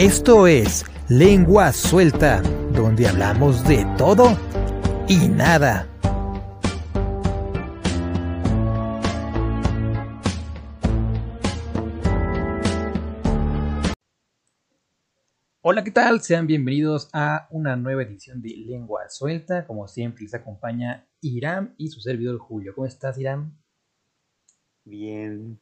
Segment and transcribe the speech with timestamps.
[0.00, 2.40] Esto es Lengua Suelta,
[2.72, 4.38] donde hablamos de todo
[5.08, 5.88] y nada.
[15.62, 16.20] Hola, ¿qué tal?
[16.20, 19.66] Sean bienvenidos a una nueva edición de Lengua Suelta.
[19.66, 22.72] Como siempre, les acompaña Iram y su servidor Julio.
[22.72, 23.58] ¿Cómo estás, Iram?
[24.84, 25.58] Bien.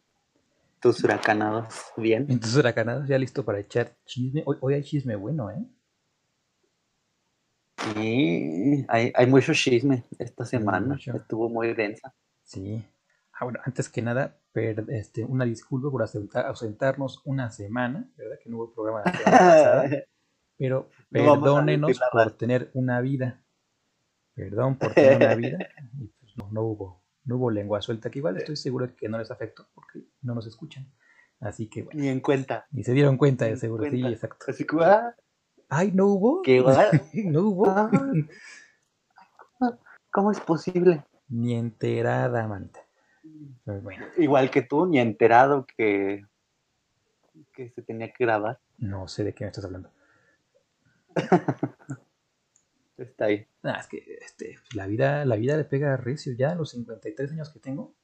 [0.86, 2.26] Tus huracanados, bien.
[2.30, 4.44] En tus huracanados, ya listo para echar chisme.
[4.46, 5.66] Hoy, hoy hay chisme bueno, ¿eh?
[7.76, 10.86] Sí, hay, hay mucho chisme esta semana.
[10.94, 11.16] mucho.
[11.16, 12.14] Estuvo muy densa.
[12.44, 12.84] Sí.
[13.32, 18.36] Ah, bueno, antes que nada, per- este, una disculpa por ausenta- ausentarnos una semana, ¿verdad?
[18.42, 19.90] Que no hubo programa la semana pasada.
[20.56, 23.42] Pero perdónenos por tener una vida.
[24.34, 25.58] Perdón por tener una vida.
[26.00, 29.18] Y pues no, no hubo, no hubo lengua suelta, que igual estoy seguro que no
[29.18, 30.86] les afectó porque no nos escuchan.
[31.40, 32.66] Así que bueno, Ni en cuenta.
[32.70, 34.46] ni se dieron cuenta de seguro, sí, exacto.
[34.48, 35.14] Así que, ah,
[35.68, 36.40] Ay, no hubo.
[36.42, 36.60] ¿qué
[37.26, 37.68] no hubo.
[37.68, 37.90] Ah.
[40.12, 41.04] ¿Cómo es posible?
[41.28, 42.80] Ni enterada, manita.
[43.64, 46.24] Pues bueno, Igual que tú, ni enterado que,
[47.52, 48.60] que se tenía que grabar.
[48.78, 49.90] no sé de qué me estás hablando.
[52.96, 53.46] Está ahí.
[53.62, 57.32] Nah, es que este, la vida, la vida le pega recio ya a los 53
[57.32, 57.94] años que tengo.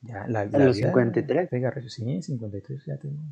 [0.00, 1.48] Ya, la, la los vida 53?
[1.48, 3.22] Pega recio, sí, 53 ya tengo.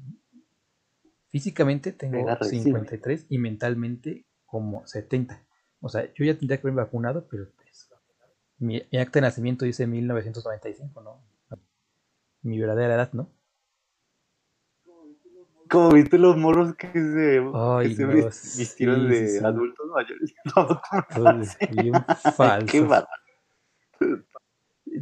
[1.29, 2.63] Físicamente tengo Pega recio.
[2.63, 5.45] 53 y mentalmente como 70.
[5.81, 7.91] O sea, yo ya tendría que haberme vacunado, pero pues
[8.59, 11.27] mi, mi acta de nacimiento dice 1995, ¿no?
[12.43, 13.33] Mi verdadera edad, ¿no?
[15.75, 19.45] Como viste los morros que se, Ay, que se no, vis- sí, vistieron de sí,
[19.45, 20.35] adultos mayores.
[20.55, 20.81] No,
[22.71, 22.87] Qué.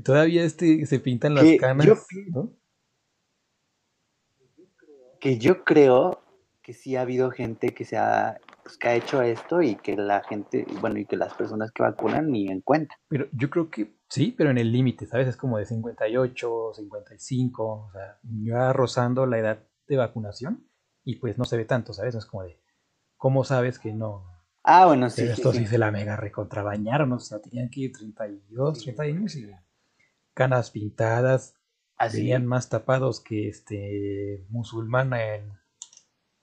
[0.02, 1.96] Todavía este, se pintan las Que canas, yo
[2.32, 2.56] ¿no?
[5.20, 6.22] que yo creo
[6.62, 9.94] que sí ha habido gente que se ha, pues, que ha hecho esto y que
[9.94, 12.94] la gente, bueno, y que las personas que vacunan ni en cuenta.
[13.08, 15.28] Pero yo creo que sí, pero en el límite, ¿sabes?
[15.28, 19.58] Es como de 58, 55, o sea, ya rozando la edad
[19.92, 20.66] de vacunación
[21.04, 22.14] y pues no se ve tanto, ¿sabes?
[22.14, 22.60] No es como de,
[23.16, 24.24] ¿cómo sabes que no?
[24.64, 25.58] Ah, bueno, sí, Pero sí, sí.
[25.58, 29.50] sí se la mega recontrabañaron, o sea, tenían que ir 32, 30 años y
[30.34, 31.54] canas pintadas,
[31.96, 32.18] Así.
[32.18, 35.52] venían más tapados que este musulmana en,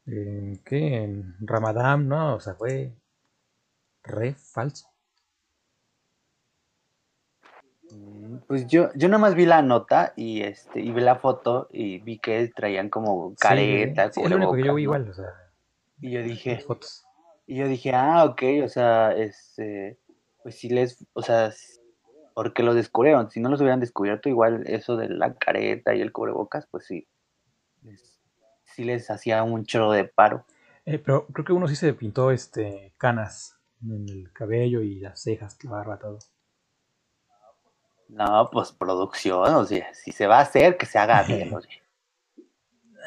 [0.05, 1.03] en ¿qué?
[1.03, 2.35] En Ramadán, ¿no?
[2.35, 2.93] O sea, fue
[4.03, 4.87] re falso.
[7.91, 11.67] Mm, Pues yo, yo nada más vi la nota y este, y vi la foto
[11.72, 15.05] y vi que traían como careta, sí, es lo único que yo vi cubrebocas, igual,
[15.05, 15.11] ¿no?
[15.11, 15.51] o sea,
[16.01, 17.05] Y yo dije, fotos.
[17.47, 19.97] y yo dije, ah, ok, o sea, este,
[20.44, 21.51] pues sí les, o sea,
[22.33, 26.11] porque los descubrieron, si no los hubieran descubierto, igual eso de la careta y el
[26.11, 27.07] cubrebocas, pues sí,
[27.83, 28.19] les-
[28.63, 30.45] sí les hacía un chorro de paro.
[30.85, 35.22] Eh, pero creo que uno sí se pintó este canas en el cabello y las
[35.22, 36.19] cejas, la barba, todo.
[38.09, 41.62] No, pues producción, o sea, si se va a hacer, que se haga bien, o
[41.62, 41.72] sea.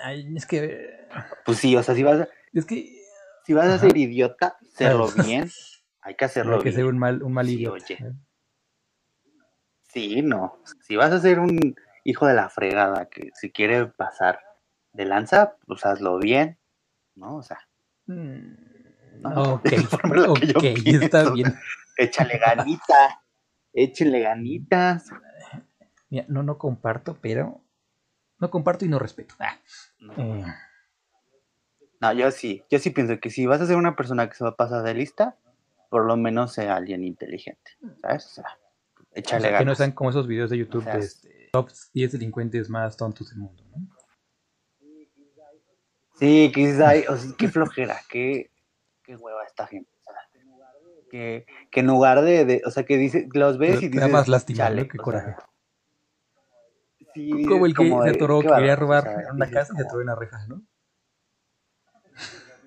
[0.04, 1.06] Ay, es que.
[1.44, 3.02] Pues sí, o sea, si vas a, Es que.
[3.44, 3.78] si vas a Ajá.
[3.86, 5.50] ser idiota, hacerlo bien,
[6.00, 6.76] hay que hacerlo Hay que bien.
[6.76, 7.74] ser un mal, un mal Sí, idiota.
[7.84, 7.94] oye.
[8.00, 8.12] ¿eh?
[9.82, 10.58] Sí, no.
[10.80, 11.74] Si vas a ser un
[12.04, 14.40] hijo de la fregada que si quiere pasar
[14.92, 16.58] de lanza, pues hazlo bien,
[17.14, 17.36] ¿no?
[17.36, 17.58] O sea,
[18.06, 18.54] Mm,
[19.20, 19.72] No, Ok,
[20.56, 21.54] ok, está bien.
[21.96, 23.21] échale ganita,
[23.72, 25.10] échale ganitas.
[26.10, 27.60] Mira, no, no comparto, pero.
[28.38, 29.34] No comparto y no respeto.
[29.38, 29.56] Ah,
[30.00, 30.44] No, eh,
[32.00, 34.42] no, yo sí, yo sí pienso que si vas a ser una persona que se
[34.42, 35.36] va a pasar de lista,
[35.88, 38.26] por lo menos sea alguien inteligente, ¿sabes?
[38.26, 38.58] O sea,
[38.98, 39.78] o échale sea, que no ganas.
[39.78, 43.30] sean como esos videos de YouTube O sea, de este, top 10 delincuentes más tontos
[43.30, 43.86] del mundo, ¿no?
[46.18, 46.52] Sí,
[46.84, 48.50] ay, o sea, qué flojera, qué,
[49.04, 49.91] qué hueva esta gente.
[51.12, 54.28] Que, que en lugar de, de- o sea, que dice, los ves y dices, más
[54.28, 54.88] lástima, chale.
[54.88, 55.36] Qué o sea, coraje.
[57.12, 59.60] sí, Como el que como se atoró, qué quería robar o sea, en una dices
[59.60, 60.62] casa y se atoró en la reja, ¿no?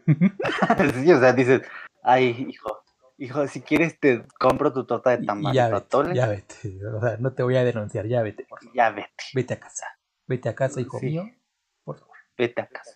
[0.94, 1.62] sí, o sea, dices,
[2.04, 2.84] ay, hijo,
[3.18, 6.86] hijo, si quieres te compro tu torta de y tamal ya vete, atole, ya vete.
[6.86, 8.76] O sea, no te voy a denunciar, ya vete, por favor.
[8.76, 9.88] ya vete, Vete a casa.
[10.28, 11.08] Vete a casa, hijo Sí.
[11.08, 11.24] mío.
[11.84, 12.16] Por favor.
[12.38, 12.92] vete a casa.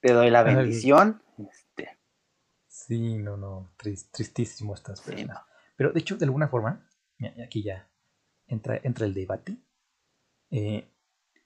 [0.00, 1.22] Te doy la bendición,
[2.88, 3.70] Sí, no, no.
[3.76, 5.00] tris- tristísimo estás.
[5.00, 5.40] sí, Pero, no.
[5.76, 6.88] pero de hecho, de alguna forma,
[7.44, 7.88] aquí ya
[8.46, 9.58] entra, entra el debate.
[10.50, 10.90] Eh,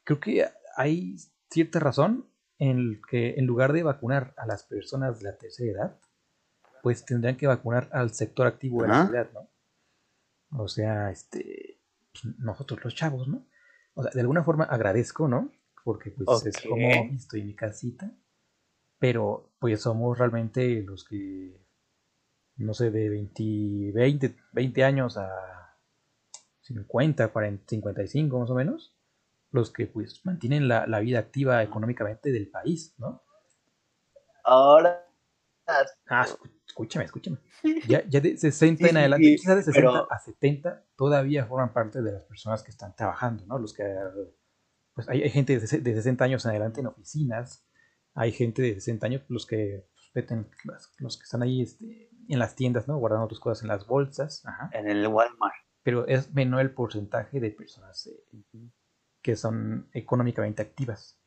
[0.04, 0.46] creo que
[0.76, 1.16] hay
[1.50, 2.28] cierta razón
[2.58, 6.00] en que en lugar de vacunar a las personas de la tercera edad,
[6.82, 9.48] pues tendrían que vacunar al sector activo de la sociedad, ¿no?
[10.62, 11.80] O sea, este,
[12.12, 13.46] pues, nosotros los chavos, ¿no?
[13.94, 15.50] O sea, de alguna forma agradezco, ¿no?
[15.84, 18.12] Porque pues es como estoy en mi casita,
[19.00, 21.64] pero pues somos realmente los que,
[22.56, 25.78] no sé, de 20, 20, 20 años a
[26.62, 28.98] 50, 40, 55 más o menos,
[29.52, 33.22] los que pues mantienen la, la vida activa económicamente del país, ¿no?
[34.42, 35.08] Ahora.
[36.08, 36.26] Ah,
[36.66, 37.38] escúchame, escúchame.
[37.86, 42.10] Ya, ya de 60 en adelante, quizás de 60 a 70, todavía forman parte de
[42.10, 43.60] las personas que están trabajando, ¿no?
[43.60, 43.84] Los que,
[44.92, 47.64] pues hay, hay gente de, de 60 años en adelante en oficinas,
[48.14, 50.26] hay gente de 60 años, los que pues,
[50.64, 52.98] los, los, que están ahí este, en las tiendas, ¿no?
[52.98, 54.44] Guardando tus cosas en las bolsas.
[54.44, 54.70] Ajá.
[54.72, 55.54] En el Walmart.
[55.82, 58.68] Pero es menor el porcentaje de personas eh,
[59.20, 61.18] que son económicamente activas,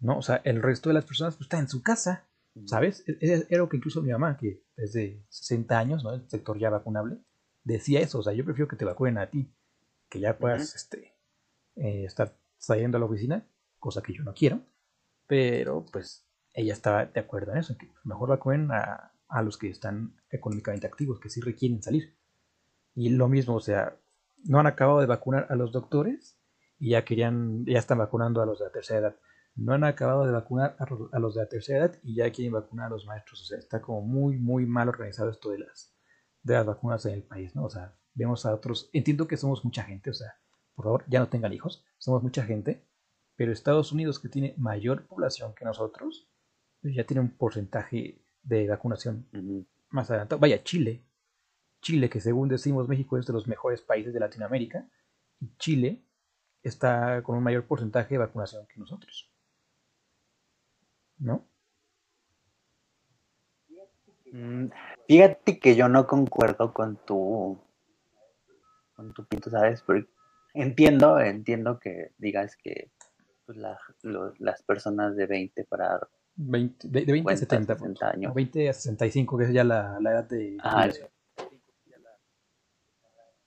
[0.00, 0.18] ¿no?
[0.18, 2.28] O sea, el resto de las personas pues, está en su casa,
[2.66, 3.04] ¿sabes?
[3.06, 6.14] Era lo que incluso mi mamá, que es de 60 años, ¿no?
[6.14, 7.18] El sector ya vacunable,
[7.64, 9.52] decía eso, o sea, yo prefiero que te vacunen a ti,
[10.08, 11.14] que ya puedas este,
[11.76, 13.46] eh, estar saliendo a la oficina,
[13.78, 14.62] cosa que yo no quiero,
[15.26, 16.25] pero pues
[16.56, 20.86] ella estaba de acuerdo en eso, que mejor vacunen a, a los que están económicamente
[20.86, 22.16] activos, que sí requieren salir.
[22.94, 23.96] Y lo mismo, o sea,
[24.44, 26.38] no han acabado de vacunar a los doctores
[26.78, 29.16] y ya querían, ya están vacunando a los de la tercera edad.
[29.54, 32.86] No han acabado de vacunar a los de la tercera edad y ya quieren vacunar
[32.86, 33.42] a los maestros.
[33.42, 35.94] O sea, está como muy, muy mal organizado esto de las,
[36.42, 37.64] de las vacunas en el país, ¿no?
[37.64, 40.36] O sea, vemos a otros, entiendo que somos mucha gente, o sea,
[40.74, 42.82] por favor, ya no tengan hijos, somos mucha gente,
[43.34, 46.28] pero Estados Unidos, que tiene mayor población que nosotros,
[46.94, 49.66] ya tiene un porcentaje de vacunación uh -huh.
[49.90, 50.40] más adelantado.
[50.40, 51.02] Vaya, Chile.
[51.80, 54.88] Chile, que según decimos México es de los mejores países de Latinoamérica,
[55.40, 56.02] y Chile
[56.62, 59.30] está con un mayor porcentaje de vacunación que nosotros.
[61.18, 61.46] ¿No?
[64.32, 64.68] Mm,
[65.06, 67.58] fíjate que yo no concuerdo con tu
[68.94, 69.82] con tu punto, ¿sabes?
[69.82, 70.08] Porque
[70.54, 72.90] entiendo, entiendo que digas que
[73.44, 76.00] pues, la, lo, las personas de 20 para
[76.36, 78.34] 20, de, de 20 a 70, 60 años.
[78.34, 80.90] 20 a 65, que es ya la, la edad de Ajá,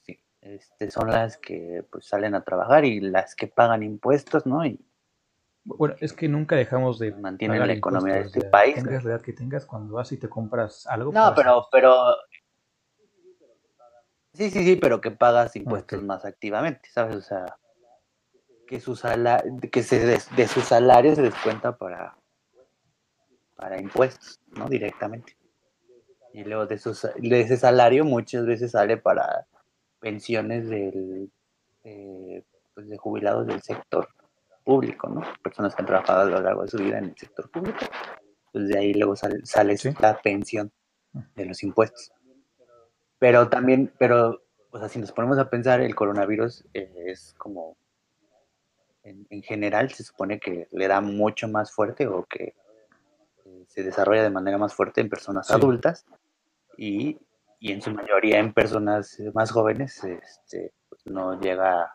[0.02, 4.66] sí, este, son las que pues salen a trabajar y las que pagan impuestos, ¿no?
[4.66, 4.80] Y
[5.64, 8.76] bueno, es que nunca dejamos de mantienen la economía de este país.
[8.76, 11.12] Tengas la edad que tengas, cuando vas y te compras algo.
[11.12, 12.16] No, pero, pero.
[14.34, 16.08] Sí, sí, sí, pero que pagas impuestos okay.
[16.08, 17.16] más activamente, ¿sabes?
[17.16, 17.58] O sea,
[18.68, 19.44] que, su sala...
[19.72, 20.34] que se des...
[20.36, 22.16] de su salario se descuenta para,
[23.60, 24.68] para impuestos, ¿no?
[24.70, 25.36] Directamente.
[26.34, 29.48] Y luego de, sus, de ese salario muchas veces sale para
[30.00, 31.30] pensiones del,
[31.84, 34.08] eh, pues de jubilados del sector
[34.64, 35.22] público, ¿no?
[35.44, 37.80] Personas que han trabajado a lo largo de su vida en el sector público.
[38.54, 39.90] Pues de ahí luego sale, sale ¿Sí?
[40.00, 40.72] la pensión
[41.36, 42.12] de los impuestos.
[43.18, 44.42] Pero también, pero,
[44.72, 47.76] o sea, si nos ponemos a pensar, el coronavirus eh, es como,
[49.04, 52.54] en, en, general, se supone que le da mucho más fuerte o que
[53.80, 55.54] se desarrolla de manera más fuerte en personas sí.
[55.54, 56.06] adultas
[56.78, 57.18] y,
[57.60, 61.92] y, en su mayoría en personas más jóvenes este, pues no llega,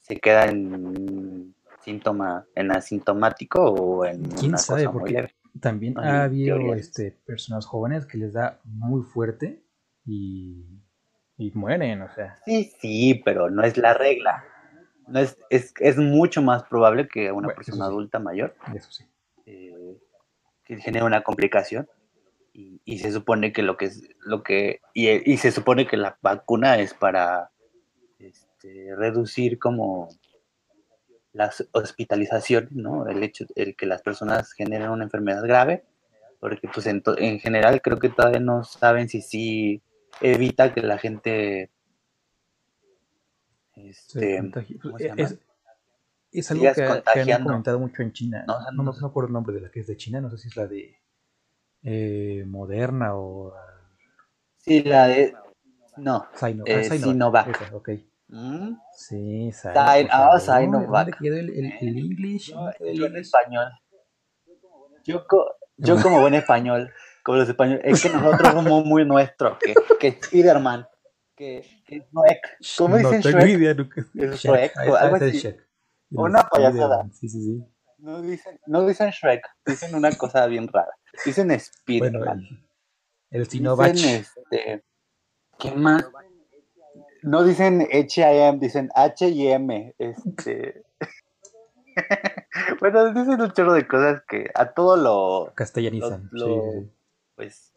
[0.00, 4.84] se queda en síntoma, en asintomático o en ¿Quién una sabe?
[4.84, 9.62] Cosa Porque también no, ha habido este, personas jóvenes que les da muy fuerte
[10.04, 10.66] y,
[11.38, 12.38] y, mueren, o sea.
[12.44, 14.44] Sí, sí, pero no es la regla.
[15.06, 17.90] No es, es, es mucho más probable que una bueno, persona sí.
[17.90, 19.04] adulta mayor eso sí.
[19.46, 19.98] eh,
[20.68, 21.88] que genere una complicación.
[22.52, 25.96] Y, y, se supone que lo que es lo que y, y, se supone que
[25.96, 27.50] la vacuna es para
[28.18, 30.08] este, reducir como
[31.32, 33.06] las hospitalizaciones, ¿no?
[33.06, 35.84] El hecho el que las personas generen una enfermedad grave,
[36.40, 39.82] porque pues en, en general creo que todavía no saben si sí
[40.20, 41.70] evita que la gente
[43.76, 44.42] este,
[45.16, 45.38] es,
[46.32, 48.44] es, algo que, que, han comentado mucho en China.
[48.46, 50.38] No, no, no, no acuerdo el nombre de la que es de China, no sé
[50.38, 50.96] si es la de
[51.82, 53.54] eh, Moderna o.
[54.58, 55.34] Sí, la de.
[55.96, 57.46] No, Sino, eh, ah, Sinovac.
[57.46, 57.48] Sinovac.
[57.62, 57.88] Esa, ok.
[58.28, 58.72] ¿Mm?
[58.96, 61.06] Sí, ah, Sinovac.
[61.06, 62.54] ¿Dónde quedó el, el, el English?
[62.54, 63.72] No, el en español.
[65.04, 65.24] Yo,
[65.78, 66.92] yo como buen español
[67.28, 70.88] como los españoles, es que nosotros somos muy nuestros, que, que Spiderman,
[71.36, 73.48] que, que Shrek, ¿cómo no dicen Shrek?
[73.48, 74.00] Idea, no, que...
[74.14, 75.32] Es Shrek, o algo así.
[75.32, 75.67] Shrek.
[76.10, 77.08] Una payasada.
[77.12, 77.64] Sí, sí, sí.
[77.98, 80.92] No dicen, no dicen Shrek, dicen una cosa bien rara.
[81.24, 82.40] Dicen Spiderman.
[82.40, 82.62] Bueno,
[83.30, 83.92] el, el Sinovac.
[83.92, 84.84] Dicen este,
[85.58, 86.08] ¿qué más?
[87.22, 90.84] No dicen H.I.M., dicen H.I.M., este...
[92.80, 95.52] bueno, dicen un chorro de cosas que a todo lo...
[95.56, 96.90] Castellanizan, lo, lo, sí, sí
[97.34, 97.74] pues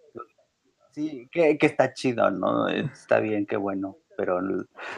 [0.91, 2.67] sí, que, que, está chido, ¿no?
[2.67, 3.97] Está bien, qué bueno.
[4.21, 4.39] Pero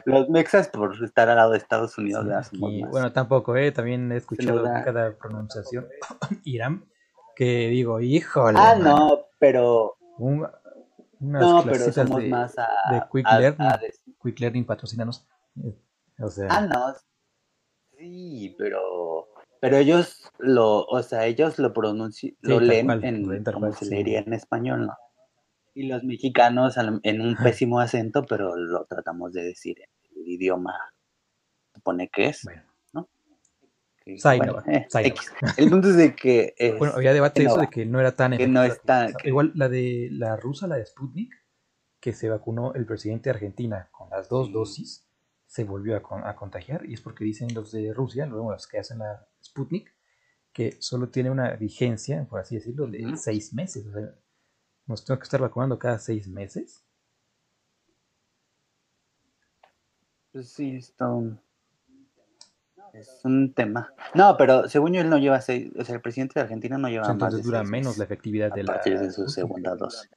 [0.05, 3.71] los mexas por estar al lado de Estados Unidos sí, y, Bueno, tampoco, ¿eh?
[3.71, 5.87] También he escuchado cada pronunciación.
[6.43, 6.85] Irán,
[7.35, 8.59] que digo, híjole.
[8.61, 9.95] Ah, man, no, pero.
[10.17, 10.45] un-
[11.19, 12.67] unas No, pero somos de, más a.
[12.91, 13.61] de Quick a- Learning.
[13.67, 13.79] a
[14.21, 15.25] Quick Learning patrocínanos.
[15.63, 15.73] Eh,
[16.19, 16.93] O sea, Ah, no.
[17.97, 19.29] Sí, pero.
[19.61, 20.81] Pero ellos lo.
[20.83, 22.35] O sea, ellos lo pronuncian.
[22.41, 23.43] lo leen cual, en.
[23.45, 24.93] como se leería en español, ¿no?
[25.73, 30.73] Y los mexicanos en un pésimo acento, pero lo tratamos de decir en el idioma.
[31.73, 32.43] Supone que es.
[32.43, 32.61] bueno.
[34.05, 34.87] que- Sainova, bueno, eh.
[35.07, 35.31] X.
[35.57, 36.53] El punto es de que.
[36.57, 38.81] es- Bueno, había debate de eso no, de que no era tan que no es
[38.81, 41.33] tan- que- Igual la de la rusa, la de Sputnik,
[41.99, 44.53] que se vacunó el presidente de Argentina con las dos Sí.
[44.53, 45.07] dosis,
[45.47, 46.85] se volvió a, con- a contagiar.
[46.85, 49.91] Y es porque dicen los de Rusia, luego los que hacen la Sputnik,
[50.51, 53.87] que solo tiene una vigencia, por así decirlo, de seis meses.
[53.87, 54.13] O sea,
[54.85, 56.83] nos tengo que estar vacunando cada seis meses.
[60.31, 61.39] Pues sí, es todo un,
[62.93, 63.93] es un tema.
[64.13, 66.89] No, pero según yo él no lleva seis, o sea, el presidente de Argentina no
[66.89, 68.99] lleva O sea, más de dura seis menos meses la efectividad a de la partir
[68.99, 70.09] de su segunda dosis.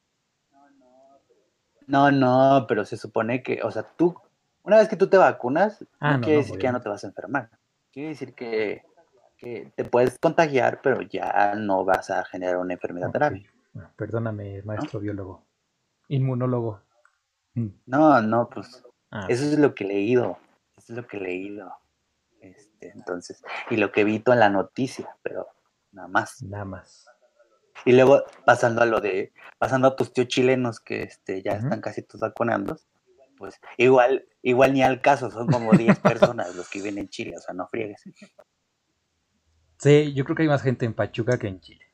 [1.86, 4.16] No, no, pero se supone que, o sea, tú,
[4.64, 6.80] una vez que tú te vacunas, Ah, no no, quiere no, decir que ya no
[6.80, 7.50] te vas a enfermar.
[7.92, 8.82] Quiere decir que,
[9.38, 13.14] que te puedes contagiar, pero ya no vas a generar una enfermedad Ok.
[13.14, 13.46] grave.
[13.76, 15.44] Bueno, perdóname, maestro biólogo.
[16.08, 16.80] Inmunólogo.
[17.52, 17.68] Mm.
[17.84, 20.38] No, no, pues Ah, Eso es lo que he leído.
[20.78, 21.70] Eso es lo que he leído.
[22.40, 25.46] Este, entonces, y lo que he visto en la noticia, pero
[25.92, 26.42] nada más.
[26.42, 27.06] nada más.
[27.84, 31.82] Y luego, pasando a lo de, pasando a tus tíos chilenos que este, ya están
[31.82, 32.78] casi todos vacunando,
[33.36, 37.34] pues igual, igual ni al caso, son como 10 personas los que viven en Chile,
[37.36, 38.02] o sea, no friegues.
[39.78, 41.85] Sí, yo creo que hay más gente en Pachuca que en Chile.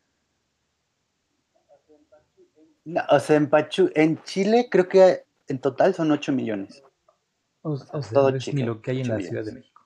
[2.84, 6.82] No, o sea, en Pachu, en Chile creo que en total son 8 millones.
[7.62, 9.54] O, o sea, Todo no es ni lo que hay en la Ciudad de millones.
[9.54, 9.82] México.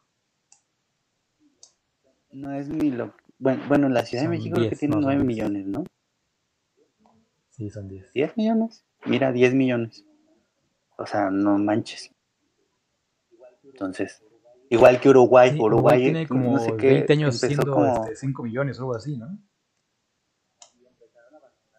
[2.33, 3.15] No es ni lo...
[3.39, 5.27] Bueno, bueno la Ciudad Son de México creo que 10, tiene no, son 9 10.
[5.27, 5.85] millones, ¿no?
[7.51, 8.13] Sí, son 10.
[8.13, 8.85] 10 millones.
[9.05, 10.05] Mira, 10 millones.
[10.99, 12.11] O sea, no manches.
[13.65, 14.23] Entonces,
[14.71, 18.17] igual que Uruguay, Sí, Uruguay tiene no como sé qué, 20 años siendo como- este,
[18.17, 19.39] 5 millones o algo así, ¿no?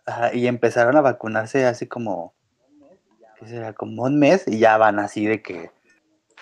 [0.07, 2.33] Ajá, y empezaron a vacunarse hace como,
[3.37, 3.73] ¿qué será?
[3.73, 5.69] Como un mes y ya van así de que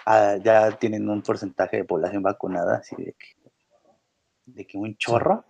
[0.05, 3.51] ah, ya tienen un porcentaje de población vacunada, así de que,
[4.45, 5.43] de que un chorro.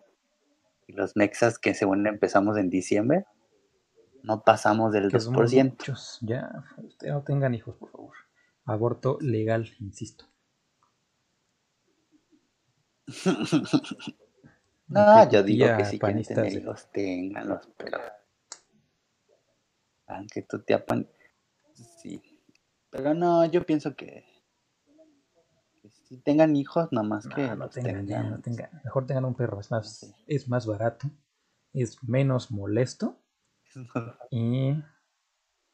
[0.88, 3.26] Y los mexas que según empezamos en diciembre,
[4.24, 5.72] no pasamos del Que somos 2%.
[5.72, 6.20] muchos.
[6.22, 8.16] Ya, ustedes no tengan hijos, por favor.
[8.66, 10.26] Aborto legal, insisto.
[14.88, 18.00] No, yo digo que si quieren tener hijos, ténganlos, pero.
[20.08, 21.08] Aunque tu tía pan.
[21.74, 22.22] Sí.
[22.92, 24.24] Pero no, yo pienso que.
[25.82, 28.32] que si tengan hijos, nomás que No, no los tengan, ya, tengan.
[28.32, 28.70] no tengan.
[28.84, 30.14] Mejor tengan un perro, es más, Sí.
[30.28, 31.10] es más barato,
[31.74, 33.20] es menos molesto
[34.32, 34.72] y,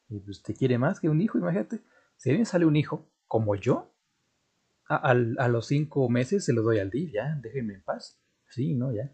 [0.08, 1.82] y pues te quiere más que un hijo, imagínate.
[2.16, 3.94] Si me sale un hijo como yo,
[4.88, 8.18] a, a los cinco meses se lo doy al DIF, ya, déjenme en paz.
[8.52, 9.12] Sí, no, ya.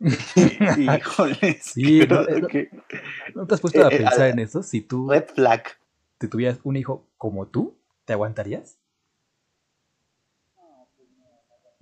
[0.78, 2.70] Híjole, Sí, no, no, que-
[3.34, 4.62] ¿No te has puesto a Eh, eh, pensar en eso?
[4.62, 5.62] Si tú Red flag.
[6.18, 8.78] te tuvieras un hijo como tú, ¿te aguantarías?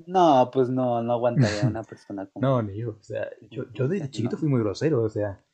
[0.07, 2.47] No, pues no, no aguantaría a una persona como.
[2.47, 2.91] No, ni yo.
[2.99, 5.03] O sea, yo, yo de Sí, chiquito fui muy grosero.
[5.03, 5.45] O sea,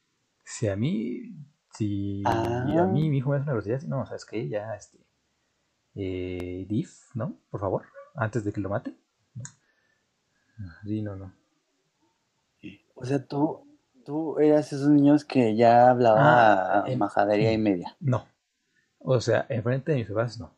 [0.44, 1.34] si a mí,
[1.72, 2.82] si Ah.
[2.82, 4.48] a mí mi hijo me hace una grosería, no, ¿sabes qué?
[4.48, 4.98] Ya, este,
[5.96, 7.36] eh, DIF, ¿no?
[7.50, 8.94] Por favor, antes de que lo mate.
[10.84, 11.32] Sí, no, no.
[12.94, 13.66] O sea, tú,
[14.04, 17.96] tú eras esos niños que ya hablaba Ah, em, majadería y media.
[18.00, 18.26] No.
[18.98, 20.56] O sea, enfrente de mis papás, no.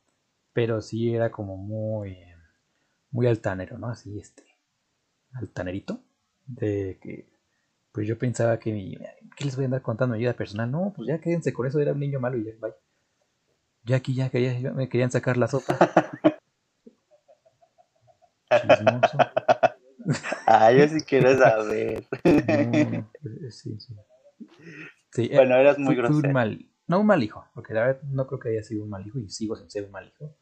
[0.52, 2.17] Pero sí era como muy,
[3.11, 3.88] muy altanero, ¿no?
[3.88, 4.45] Así, este,
[5.33, 6.00] altanerito.
[6.47, 7.28] De que,
[7.93, 8.97] pues yo pensaba que mi,
[9.37, 10.71] ¿qué les voy a andar contando mi vida personal?
[10.71, 12.75] No, pues ya quédense con eso, era un niño malo y ya, bye.
[13.85, 15.76] Ya aquí ya quería, me querían sacar la sopa.
[18.50, 19.19] Chismoso.
[20.50, 22.07] Ah, yo sí quiero saber.
[22.25, 23.95] No, eh, sí, sí.
[25.12, 26.33] Sí, eh, Bueno, eras muy un grosero.
[26.33, 29.07] mal, no un mal hijo, porque la verdad no creo que haya sido un mal
[29.07, 30.35] hijo y sigo sin ser un mal hijo.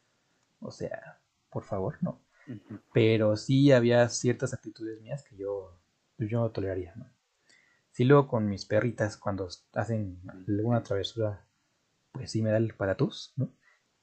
[0.61, 2.21] O sea, por favor, no.
[2.93, 5.77] Pero sí había ciertas actitudes mías que yo,
[6.17, 7.09] pues, yo no toleraría, ¿no?
[7.91, 11.45] Sí, luego con mis perritas, cuando hacen alguna travesura,
[12.13, 13.49] pues sí me da el patatús, ¿no?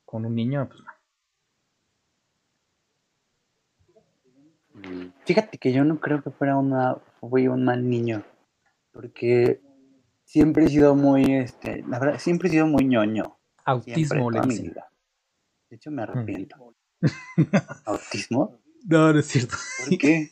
[0.04, 0.87] Con un niño, pues no.
[4.26, 4.63] Mm,
[5.24, 8.24] Fíjate que yo no creo que fuera una, fui un mal niño,
[8.92, 9.60] porque
[10.24, 13.38] siempre he sido muy, este, la verdad, siempre he sido muy ñoño,
[13.82, 14.90] siempre, Autismo le mi vida.
[15.70, 16.74] De hecho, me arrepiento.
[17.86, 18.60] ¿Autismo?
[18.86, 19.56] No, no es cierto.
[19.88, 20.30] ¿Por qué?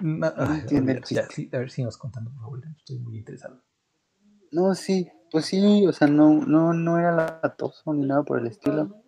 [0.00, 1.34] No, No ay, entiendo el olvídalo, ya, chiste.
[1.34, 2.62] sí, a ver si nos contando, por favor.
[2.76, 3.62] Estoy muy interesado.
[4.50, 8.46] No, sí, pues sí, o sea, no, no, no era latoso ni nada por el
[8.46, 9.02] estilo.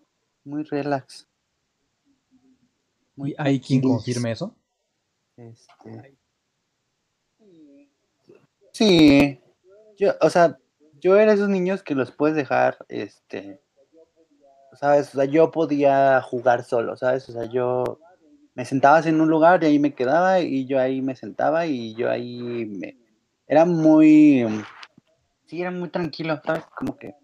[0.45, 1.29] Muy relax.
[3.17, 4.55] ¿Y hay quien confirme eso?
[5.37, 6.17] Este.
[8.73, 9.41] Sí,
[9.99, 10.59] yo, o sea,
[11.01, 13.61] yo era esos niños que los puedes dejar, este,
[14.75, 15.15] ¿sabes?
[15.15, 17.29] O sea, yo podía jugar solo, ¿sabes?
[17.29, 17.99] O sea, yo
[18.55, 21.95] me sentabas en un lugar y ahí me quedaba y yo ahí me sentaba y
[21.95, 22.97] yo ahí me...
[23.47, 24.47] Era muy...
[25.47, 26.65] Sí, era muy tranquilo, ¿sabes?
[26.75, 27.15] Como que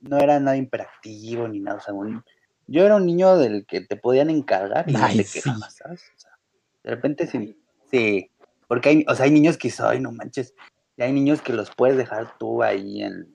[0.00, 2.24] no era nada imperactivo ni nada, o sea, un-
[2.70, 5.42] yo era un niño del que te podían encargar y no te sí.
[5.42, 6.02] quedabas, ¿sabes?
[6.16, 6.30] O sea,
[6.84, 7.60] de repente sí,
[7.90, 8.30] sí,
[8.68, 10.54] porque hay, o sea, hay niños que soy, no manches,
[10.96, 13.34] y hay niños que los puedes dejar tú ahí en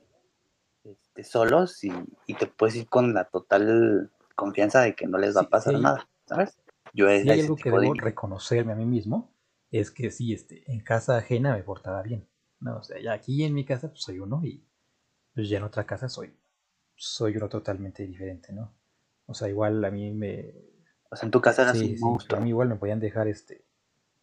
[0.85, 1.91] este, solos y,
[2.27, 5.49] y te puedes ir con la total confianza de que no les va Sí, a
[5.49, 5.81] pasar sí.
[5.81, 6.57] nada, ¿sabes?
[6.93, 9.33] Yo era hay algo que de debo reconocerme a mí mismo,
[9.69, 12.25] es que sí, este, en casa ajena me portaba bien.
[12.61, 14.63] No, o sea, ya aquí en mi casa pues, soy uno y
[15.33, 16.33] pues, ya en otra casa soy,
[16.95, 18.73] soy uno totalmente diferente, ¿no?
[19.27, 20.53] O sea, igual a mí me...
[21.09, 22.39] O sea, en tu casa eras Sí, un sí, monstruo.
[22.39, 23.63] a mí igual me podían dejar, este,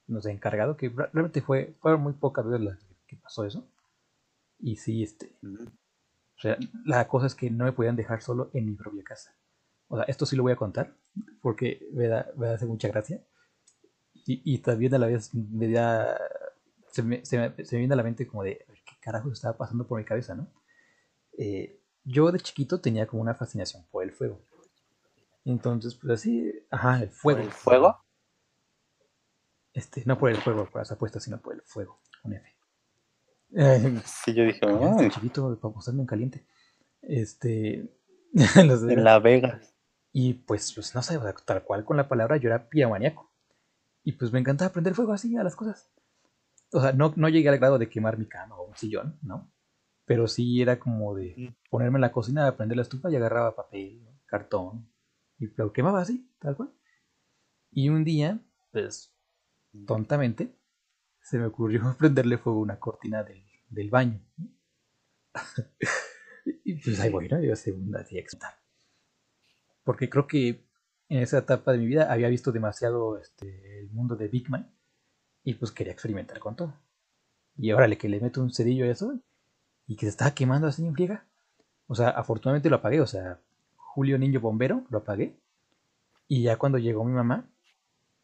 [0.08, 3.66] no sé, encargado, que realmente fue, fueron muy pocas veces las que pasó eso.
[4.60, 8.66] Y sí, este, o sea, la cosa es que no me podían dejar solo en
[8.66, 9.34] mi propia casa.
[9.88, 10.94] O sea, esto sí lo voy a contar
[11.42, 13.22] porque me, da, me hace mucha gracia.
[14.26, 16.18] Y, y también a la vez me da.
[16.90, 19.56] Se me, se me- se me viene a la mente como de qué carajo estaba
[19.56, 20.46] pasando por mi cabeza, ¿no?
[21.38, 24.40] Eh, yo de chiquito tenía como una fascinación por el fuego.
[25.44, 27.40] Entonces, pues así, ajá, el ¿Por fuego.
[27.40, 27.96] el fuego?
[29.72, 32.48] Este, no por el fuego, por las apuestas, sino por el fuego, con F.
[33.54, 36.46] Eh, Sí, yo dije, "Ay, estoy chiquito para posarme en caliente.
[37.00, 37.88] Este.
[38.56, 39.74] en La Vegas.
[40.12, 43.30] Y pues, pues no sé, tal cual con la palabra yo era piramaníaco.
[44.04, 45.90] Y pues me encantaba prender fuego así a las cosas.
[46.72, 49.50] O sea, no, no llegué al grado de quemar mi cama o un sillón, ¿no?
[50.04, 54.06] Pero sí era como de ponerme en la cocina, prender la estufa y agarraba papel,
[54.26, 54.91] cartón.
[55.42, 56.72] Y lo quemaba así, tal cual.
[57.72, 59.12] Y un día, pues,
[59.88, 60.54] tontamente,
[61.20, 64.20] se me ocurrió prenderle fuego a una cortina del, del baño.
[66.64, 67.42] y pues ahí voy, ¿no?
[67.42, 68.54] Yo segunda así explotar.
[69.82, 70.64] Porque creo que
[71.08, 74.72] en esa etapa de mi vida había visto demasiado este, el mundo de Big Man
[75.42, 76.80] y pues quería experimentar con todo.
[77.56, 79.20] Y órale, que le meto un cerillo a eso
[79.88, 81.26] y que se estaba quemando así en friega.
[81.88, 83.40] O sea, afortunadamente lo apagué, o sea,
[83.94, 85.36] Julio Niño Bombero lo apagué.
[86.28, 87.46] Y ya cuando llegó mi mamá,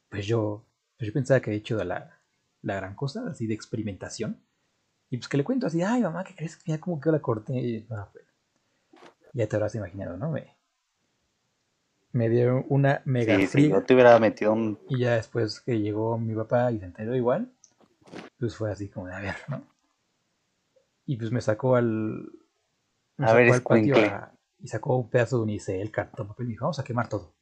[0.09, 0.65] pues yo,
[0.97, 2.19] pues yo pensaba que había hecho la,
[2.63, 4.41] la gran cosa, así de experimentación.
[5.11, 7.21] Y pues que le cuento así, ay mamá, ¿qué crees que ya como quedó la?
[7.61, 8.25] Y, ah, pues,
[9.35, 10.31] ya te habrás imaginado, ¿no?
[10.31, 10.57] Me,
[12.13, 13.75] me dio una mega Sí, sí, friega.
[13.77, 14.79] yo te hubiera metido un...
[14.89, 17.53] Y ya después que llegó mi papá y se enteró igual,
[18.39, 19.63] pues fue así como de a ver, ¿no?
[21.05, 22.31] Y pues me sacó al.
[23.17, 26.47] Me A sacó ver, al patio a- y sacó un pedazo de unicel, cartón, papel,
[26.47, 27.37] y dijo, vamos a quemar todo.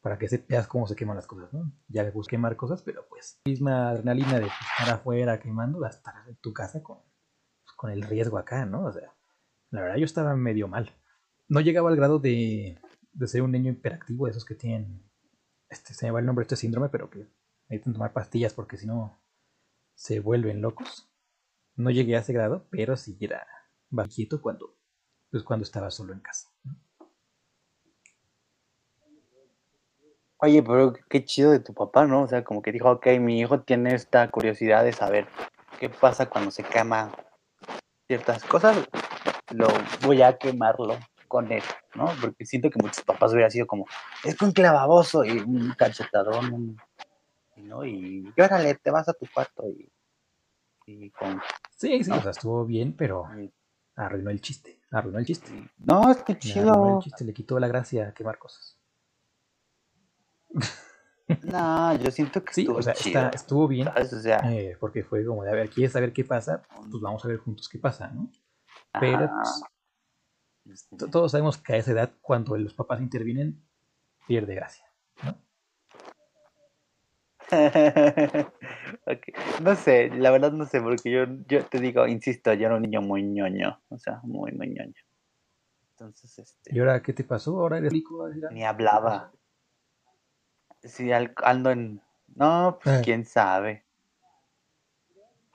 [0.00, 1.72] Para que sepas cómo se queman las cosas, ¿no?
[1.88, 6.28] Ya le a quemar cosas, pero pues, misma adrenalina de estar afuera quemando, va a
[6.28, 8.84] en tu casa con, pues, con el riesgo acá, ¿no?
[8.84, 9.14] O sea,
[9.70, 10.92] la verdad yo estaba medio mal.
[11.48, 12.78] No llegaba al grado de,
[13.12, 15.10] de ser un niño hiperactivo, de esos que tienen,
[15.68, 17.26] este, se me va el nombre de este síndrome, pero que
[17.68, 19.20] necesitan tomar pastillas porque si no
[19.94, 21.10] se vuelven locos.
[21.74, 23.46] No llegué a ese grado, pero sí era
[23.90, 24.78] bajito cuando,
[25.30, 26.48] pues cuando estaba solo en casa.
[30.38, 32.22] Oye, pero qué chido de tu papá, ¿no?
[32.22, 35.26] O sea, como que dijo, ok, mi hijo tiene esta curiosidad de saber
[35.80, 37.10] qué pasa cuando se quema
[38.06, 38.76] ciertas cosas,
[39.52, 39.66] lo
[40.02, 41.62] voy a quemarlo con él,
[41.94, 42.10] ¿no?
[42.20, 43.86] Porque siento que muchos papás hubieran sido como,
[44.24, 46.76] es un clavaboso y un cachetadón, un-
[47.56, 47.84] ¿no?
[47.84, 49.90] Y llórale, te vas a tu cuarto y,
[50.86, 51.40] y con...
[51.74, 52.16] Sí, sí, ¿No?
[52.18, 53.50] o sea, estuvo bien, pero y-
[53.96, 54.78] arruinó el chiste.
[54.92, 55.50] Arruinó el chiste.
[55.78, 56.98] no, es que Le arruinó chido.
[56.98, 58.75] el chiste, le quitó la gracia a quemar cosas.
[61.42, 63.20] No, yo siento que Sí, estuvo o sea, chido.
[63.20, 64.12] está- estuvo bien, ¿sabes?
[64.12, 66.62] O sea, eh, porque fue como de, a ver, ¿quieres saber qué pasa?
[66.90, 68.30] Pues vamos a ver juntos qué pasa, ¿no?
[68.98, 69.28] Pero
[70.64, 73.62] pues, to- todos sabemos que a esa edad, cuando los papás intervienen,
[74.26, 74.84] pierde gracia,
[79.62, 82.82] No sé, la verdad no sé, porque yo, yo te digo, insisto, yo era un
[82.82, 84.94] niño muy ñoño, o sea, muy, muy ñoño.
[85.90, 87.58] Entonces, este, ¿Y ahora qué te pasó?
[87.60, 88.28] ¿Ahora eres rico?
[88.50, 89.32] ni hablaba.
[91.12, 92.00] Al- ando en...
[92.34, 93.02] No, pues Ah.
[93.02, 93.84] quién sabe.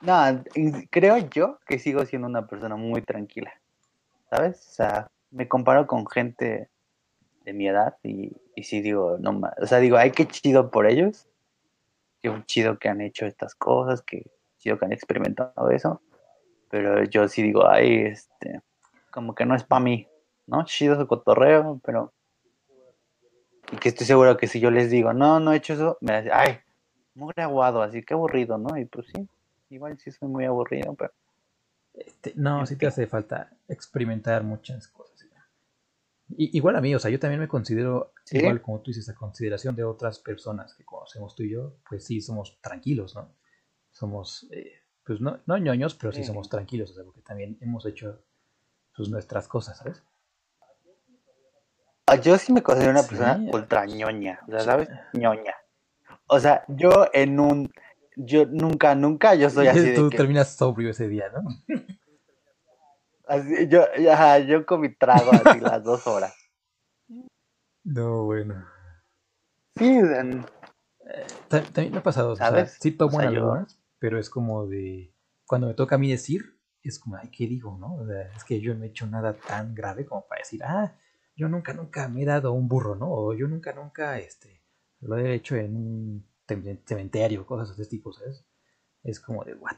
[0.00, 0.42] No,
[0.90, 3.52] creo yo que sigo siendo una persona muy tranquila,
[4.30, 4.56] ¿sabes?
[4.68, 6.68] O sea, me comparo con gente
[7.44, 10.72] de mi edad y, y sí digo, no más, o sea, digo, ay, qué chido
[10.72, 11.28] por ellos,
[12.20, 14.26] qué chido que han hecho estas cosas, que
[14.58, 16.00] chido que han experimentado eso,
[16.68, 18.60] pero yo sí digo, ay, este,
[19.12, 20.08] como que no es para mí,
[20.46, 20.64] ¿no?
[20.64, 22.12] Chido su cotorreo, pero...
[23.72, 26.18] Y que estoy seguro que si yo les digo, no, no he hecho eso, me
[26.18, 26.58] dicen, ay,
[27.14, 28.76] muy aguado, así que aburrido, ¿no?
[28.76, 29.26] Y pues sí,
[29.70, 31.12] igual sí soy muy aburrido, pero...
[31.94, 35.26] Este, no, sí te hace falta experimentar muchas cosas.
[36.36, 39.74] igual a mí, o sea, yo también me considero, igual como tú dices, a consideración
[39.74, 43.34] de otras personas que conocemos tú y yo, pues sí, somos tranquilos, ¿no?
[43.90, 47.84] Somos, eh, pues no, no ñoños, pero sí, somos tranquilos, o sea, porque también hemos
[47.86, 48.22] hecho
[48.94, 50.02] pues, nuestras cosas, ¿sabes?
[52.06, 54.88] Ah, yo sí me considero una persona ultra ñoña, o sea, ¿sabes?
[55.12, 55.54] ñoña.
[56.26, 57.70] O sea, yo en un
[58.16, 59.94] yo nunca, nunca, yo soy así.
[59.94, 61.42] Tú terminas sobrio ese día, ¿no?
[63.26, 66.34] Así, yo, ajá, yo con mi trago así las dos horas.
[67.84, 68.64] No, bueno.
[69.76, 69.98] Sí,
[71.48, 72.78] también me ha pasado, ¿sabes?
[72.80, 75.12] sí tomo algunas, pero es como de,
[75.48, 77.96] cuando me toca a mí decir, es como, ay, ¿qué digo, no?
[77.96, 80.94] O sea, es que yo no he hecho nada tan grave como para decir, ah,
[81.42, 83.10] yo nunca, nunca me he dado un burro, ¿no?
[83.10, 84.62] O yo nunca, nunca, este,
[85.00, 86.26] lo he hecho en un
[86.86, 88.46] cementerio, cosas de este tipo, ¿sabes?
[89.02, 89.76] Es como de, ¿what?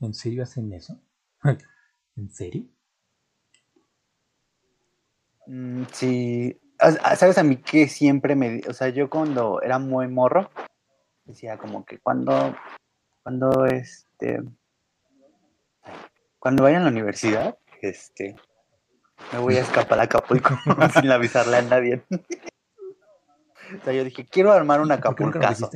[0.00, 1.00] ¿En serio hacen eso?
[2.16, 2.64] ¿En serio?
[5.46, 6.60] Mm, sí.
[7.16, 8.62] ¿Sabes a mí que siempre me...
[8.68, 10.50] O sea, yo cuando era muy morro,
[11.26, 12.56] decía como que cuando...
[13.22, 14.42] Cuando este...
[16.40, 18.34] Cuando vaya a la universidad, este...
[19.32, 20.58] Me voy a escapar a Acapulco
[21.00, 22.04] sin avisarle a nadie.
[22.10, 25.70] o sea, yo dije, quiero armar un Acapulcazo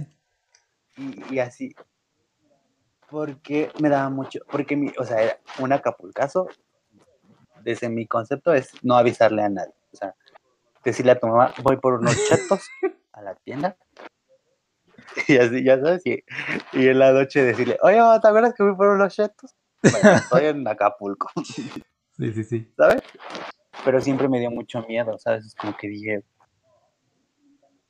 [1.31, 1.75] y, así.
[3.11, 6.49] Porque me daba mucho, porque mi, o sea, era un acapulcazo,
[7.63, 9.75] desde mi concepto es no avisarle a nadie.
[9.93, 10.15] O sea,
[10.85, 12.69] decirle a tu mamá, voy por unos chetos
[13.13, 13.77] a la tienda.
[15.27, 16.23] Y así, ya sabes, y,
[16.73, 19.55] en la noche decirle, oye, mamá, ¿te acuerdas que voy por unos chetos?
[19.83, 21.31] Bueno, estoy en Acapulco.
[22.19, 22.73] Sí, sí, sí.
[22.77, 23.03] ¿Sabes?
[23.85, 25.47] Pero siempre me dio mucho miedo, ¿sabes?
[25.47, 26.25] Es como que dije,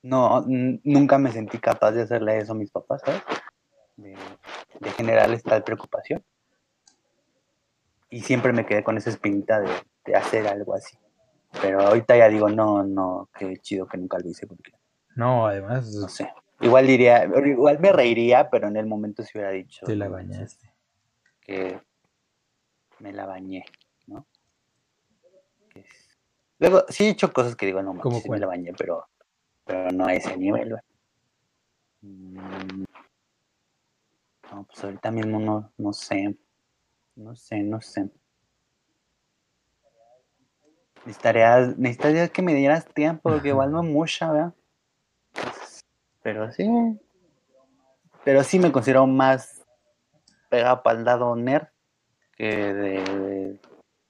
[0.02, 3.22] no, nunca me sentí capaz de hacerle eso a mis papás, ¿sabes?
[3.96, 4.16] De,
[4.80, 6.22] de generarles tal preocupación.
[8.10, 10.96] Y siempre me quedé con esa espinita de, hacer algo así.
[11.60, 14.72] Pero ahorita ya digo, no, no, qué chido que nunca lo hice porque...
[15.16, 15.92] No, además...
[15.94, 16.32] No sé.
[16.60, 19.84] Igual diría, igual me reiría, pero en el momento si hubiera dicho...
[19.84, 20.72] Te la bañaste.
[21.40, 21.80] Que
[23.00, 23.64] me la bañé.
[26.58, 29.06] Luego, sí he hecho cosas que digo, no, me la bañé, pero
[29.68, 30.76] pero no a ese nivel.
[32.00, 32.84] Mm.
[34.50, 36.34] No, pues ahorita mismo no, no sé,
[37.16, 38.08] no sé, no sé.
[41.04, 44.54] Necesitaría, necesitaría que me dieras tiempo, porque igual no mucha, ¿verdad?
[46.22, 46.66] pero sí,
[48.24, 49.66] pero sí me considero más
[50.48, 51.68] pegado para el lado nerd
[52.36, 53.60] que de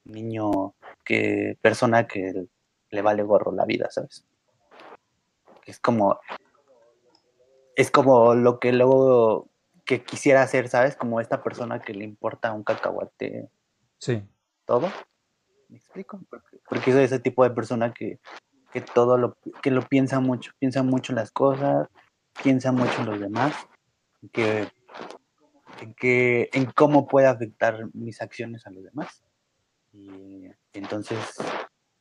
[0.05, 0.73] niño,
[1.09, 2.45] que persona que
[2.91, 4.27] le vale gorro la vida, ¿sabes?
[5.65, 6.19] es como,
[7.75, 9.49] es como lo que luego
[9.85, 10.95] que quisiera hacer, ¿sabes?
[10.95, 13.49] Como esta persona que le importa un cacahuate.
[13.97, 14.23] Sí.
[14.65, 14.87] Todo.
[15.67, 16.19] ¿Me explico?
[16.67, 18.19] Porque, soy ese tipo de persona que,
[18.71, 21.87] que todo lo, que lo piensa mucho, piensa mucho en las cosas,
[22.43, 23.55] piensa mucho en los demás,
[24.31, 24.67] que,
[25.81, 29.23] en, que, en cómo puede afectar mis acciones a los demás.
[29.91, 31.19] Y entonces,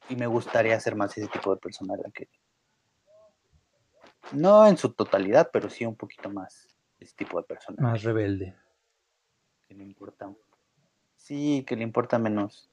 [0.08, 2.28] y me gustaría ser más ese tipo de persona la que,
[4.32, 7.76] no en su totalidad, pero sí un poquito más ese tipo de persona.
[7.80, 8.54] Más rebelde.
[9.66, 10.32] Que le importa.
[11.16, 12.70] Sí, que le importa menos.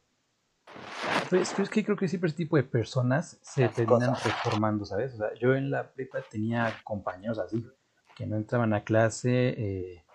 [1.30, 5.14] Pues, es que creo que siempre ese tipo de personas se terminan reformando, ¿sabes?
[5.14, 7.66] O sea, yo en la prepa tenía compañeros así,
[8.16, 10.06] que no entraban a clase, eh,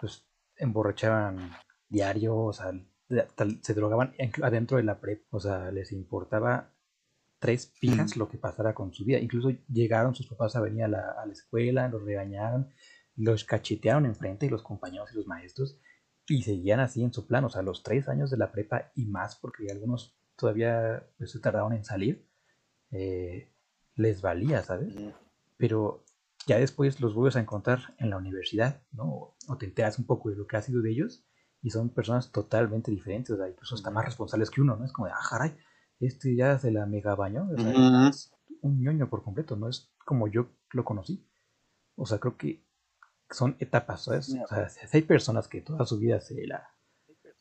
[0.00, 0.24] pues
[0.56, 1.52] emborrachaban
[1.88, 2.72] diario, o sea,
[3.62, 6.72] se drogaban adentro de la prepa, o sea, les importaba
[7.38, 9.18] tres pijas lo que pasara con su vida.
[9.18, 12.70] Incluso llegaron sus papás a venir a la, a la escuela, los regañaron,
[13.16, 15.80] los cachetearon enfrente de los compañeros y los maestros
[16.30, 19.06] y seguían así en su plan, o sea, los tres años de la prepa y
[19.06, 22.24] más, porque algunos todavía pues, se tardaron en salir,
[22.92, 23.52] eh,
[23.96, 24.94] les valía, ¿sabes?
[25.56, 26.04] Pero
[26.46, 29.34] ya después los vuelves a encontrar en la universidad, ¿no?
[29.48, 31.24] O te enteras un poco de lo que ha sido de ellos
[31.62, 34.84] y son personas totalmente diferentes, o sea, incluso hasta más responsables que uno, ¿no?
[34.84, 35.56] Es como de, ah, caray,
[36.00, 37.48] este ya se la mega baño,
[38.08, 41.26] es un ñoño por completo, no es como yo lo conocí.
[41.96, 42.64] O sea, creo que
[43.30, 44.34] son etapas, ¿sabes?
[44.34, 46.68] O sea, hay personas que toda su vida se la,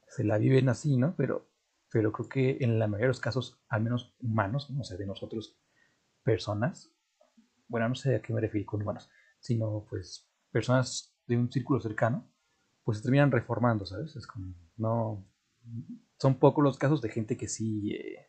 [0.07, 1.15] se la viven así, ¿no?
[1.15, 1.49] Pero,
[1.89, 5.05] pero creo que en la mayoría de los casos, al menos humanos, no sé, de
[5.05, 5.57] nosotros,
[6.23, 6.91] personas,
[7.67, 11.79] bueno, no sé a qué me refiero con humanos, sino pues personas de un círculo
[11.79, 12.29] cercano,
[12.89, 14.15] pues se terminan reformando, ¿sabes?
[14.15, 15.23] Es como, no,
[16.17, 18.27] son pocos los casos de gente que sí eh,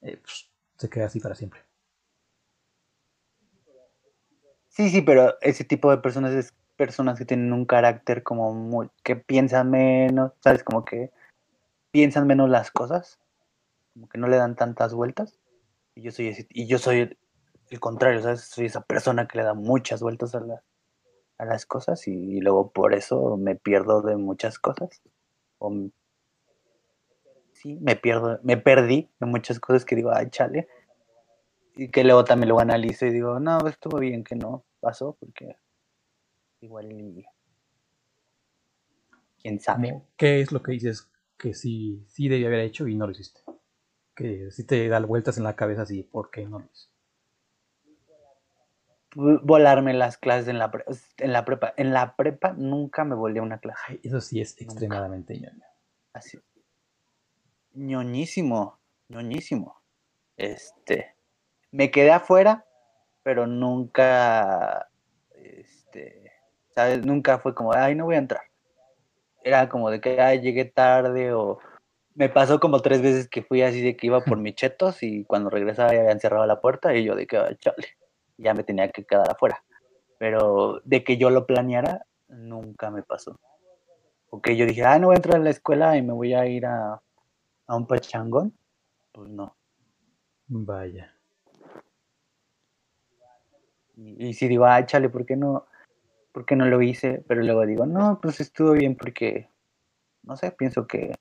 [0.00, 1.60] eh, pues, se queda así para siempre.
[4.66, 8.90] Sí, sí, pero ese tipo de personas es personas que tienen un carácter como muy,
[9.04, 10.64] que piensan menos, ¿sabes?
[10.64, 11.12] Como que
[11.92, 13.20] piensan menos las cosas,
[13.94, 15.38] como que no le dan tantas vueltas.
[15.94, 17.16] Y yo soy ese, y yo soy
[17.70, 18.40] el, contrario, ¿sabes?
[18.40, 20.40] Soy esa persona que le da muchas vueltas a,
[21.40, 25.02] a las cosas y, luego por eso me pierdo de muchas cosas.
[25.58, 25.72] O,
[27.52, 30.68] sí, me pierdo, me perdí de muchas cosas que digo, ay, chale.
[31.74, 35.56] Y que luego también lo analizo y digo, no, estuvo bien que no pasó porque
[36.60, 37.24] igual y...
[39.42, 40.02] quién sabe.
[40.18, 43.40] ¿Qué es lo que dices que sí, sí debía haber hecho y no lo hiciste?
[44.14, 46.89] Que si te da vueltas en la cabeza así, ¿por qué no lo hiciste?
[49.14, 50.70] Volarme las clases en la,
[51.18, 51.74] en la prepa.
[51.76, 54.00] En la prepa nunca me volé una clase.
[54.02, 55.64] eso sí es extremadamente ñoño.
[56.12, 56.38] Así.
[57.74, 59.80] ñoñísimo, ñoñísimo.
[60.36, 61.14] Este,
[61.70, 62.64] me quedé afuera,
[63.22, 64.90] pero nunca,
[65.34, 66.32] este,
[66.70, 67.04] ¿sabes?
[67.04, 68.42] Nunca fue como, ay, no voy a entrar.
[69.42, 71.58] Era como de que, ay, llegué tarde o
[72.14, 75.24] me pasó como tres veces que fui así de que iba por mis chetos y
[75.24, 77.88] cuando regresaba ya habían cerrado la puerta y yo de que, ay, chale,
[78.40, 79.62] ya me tenía que quedar afuera.
[80.18, 83.38] Pero de que yo lo planeara, nunca me pasó.
[84.30, 86.34] O que yo dije, ah, no voy a entrar a la escuela y me voy
[86.34, 87.00] a ir a,
[87.66, 88.56] a un pachangón,
[89.12, 89.56] pues no.
[90.46, 91.14] Vaya.
[93.96, 95.66] Y, si digo, ah, chale, ¿por qué no?
[96.32, 97.22] ¿Por qué no lo hice?
[97.28, 99.50] Pero luego digo, no, pues estuvo bien porque,
[100.22, 101.12] no sé, pienso que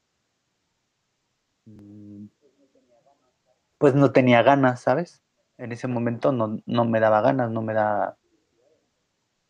[1.66, 2.26] mm,
[3.78, 5.22] pues no tenía ganas, ¿sabes?
[5.60, 8.18] En ese momento no, no me daba ganas, no me da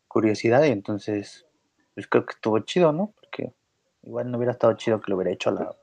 [0.08, 1.46] curiosidad y entonces
[1.94, 3.14] pues creo que estuvo chido, ¿no?
[3.14, 3.54] Porque
[4.02, 5.74] igual no hubiera estado chido que lo hubiera hecho la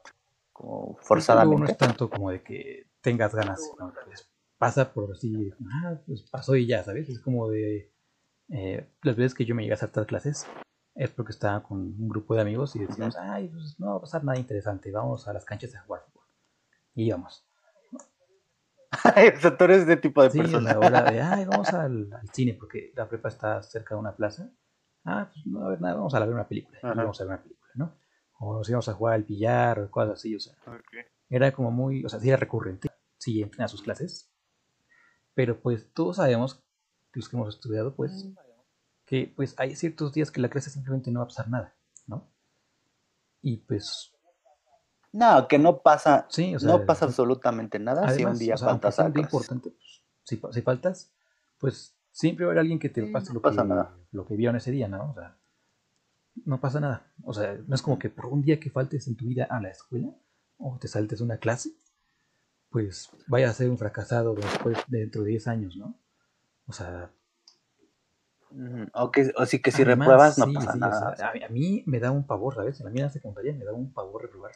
[0.53, 1.59] como forzadamente.
[1.59, 3.93] No es tanto como de que tengas ganas, ¿no?
[4.57, 7.09] pasa por así, ah, pues pasó y ya, ¿sabes?
[7.09, 7.93] Es como de
[8.49, 10.47] eh, las veces que yo me llegué a saltar clases
[10.95, 14.01] es porque estaba con un grupo de amigos y decíamos, ay, pues no va a
[14.01, 16.25] pasar nada interesante, vamos a las canchas a jugar fútbol.
[16.95, 17.46] Y íbamos.
[19.37, 20.73] o sea, tú eres de tipo de sí, persona.
[20.73, 24.49] la hora de, ay, vamos al, cine porque la prepa está cerca de una plaza.
[25.03, 26.79] Ah, pues no a ver nada, vamos a ver una película.
[26.81, 27.95] vamos a ver una película, ¿no?
[28.39, 30.55] O nos íbamos a jugar al billar o cosas así, o sea.
[31.29, 32.89] Era como muy, o sea, sí era recurrente.
[33.17, 34.31] Sí, entren a sus clases.
[35.33, 36.63] Pero pues todos sabemos,
[37.13, 38.27] los que hemos estudiado, pues,
[39.05, 42.29] que pues hay ciertos días que la clase simplemente no va a pasar nada, ¿no?
[43.41, 44.13] Y pues...
[45.13, 48.99] No, que no pasa, sí, o sea, no pasa absolutamente nada si un día faltas
[48.99, 51.13] a importante, pues, si, si, faltas,
[51.57, 53.51] pues siempre va a haber alguien que te pase lo, que,
[54.11, 55.11] lo que vio en ese día, ¿no?
[55.11, 55.37] O sea,
[56.45, 57.11] no pasa nada.
[57.23, 59.61] O sea, no es como que por un día que faltes en tu vida a
[59.61, 60.09] la escuela
[60.57, 61.71] o te saltes una clase,
[62.69, 65.99] pues vaya a ser un fracasado después dentro de 10 años, ¿no?
[66.65, 67.11] O sea...
[68.93, 71.15] O, que, o sí que si repruebas no pasa nada.
[71.21, 72.79] a, mí me da un pavor, ¿sabes?
[72.79, 74.53] En la secundaria me da un pavor reprobar.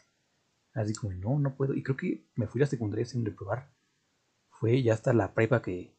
[0.74, 1.74] Así como, no, no puedo.
[1.74, 3.70] Y creo que me fui a la secundaria sin reprobar.
[4.50, 5.96] Fue ya hasta la prepa que,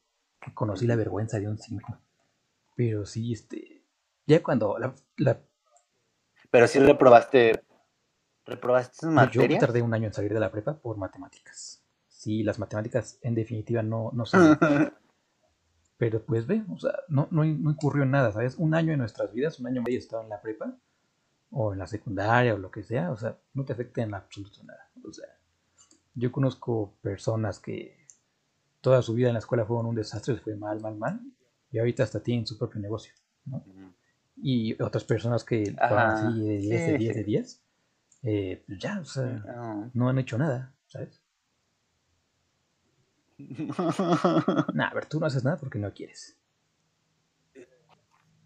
[0.55, 1.99] conocí la vergüenza de un 5.
[2.77, 3.85] Pero sí, este...
[4.27, 4.95] Ya cuando la...
[5.17, 5.41] la
[6.51, 7.65] pero sí reprobaste...
[8.45, 9.61] ¿Reprobaste materias?
[9.61, 11.83] Yo tardé un año en salir de la prepa por matemáticas
[12.23, 14.57] sí, las matemáticas en definitiva no, no son.
[15.99, 18.57] Pero pues ve, o sea, no, no, no, ocurrió nada, ¿sabes?
[18.59, 20.77] Un año en nuestras vidas, un año medio estado en la prepa,
[21.53, 24.63] o en la secundaria, o lo que sea, o sea, no te afecta en absoluto
[24.65, 24.91] nada.
[25.07, 25.29] O sea,
[26.15, 28.07] yo conozco personas que
[28.81, 31.21] toda su vida en la escuela fueron un desastre, les fue mal, mal, mal,
[31.71, 33.65] y ahorita hasta tienen su propio negocio, ¿no?
[34.37, 37.63] Y otras personas que fueron así de 10, de 10, de 10,
[38.23, 41.23] eh, pues ya, o sea, no han hecho nada, ¿sabes?
[44.75, 46.37] nah, a ver, tú no haces nada porque no quieres.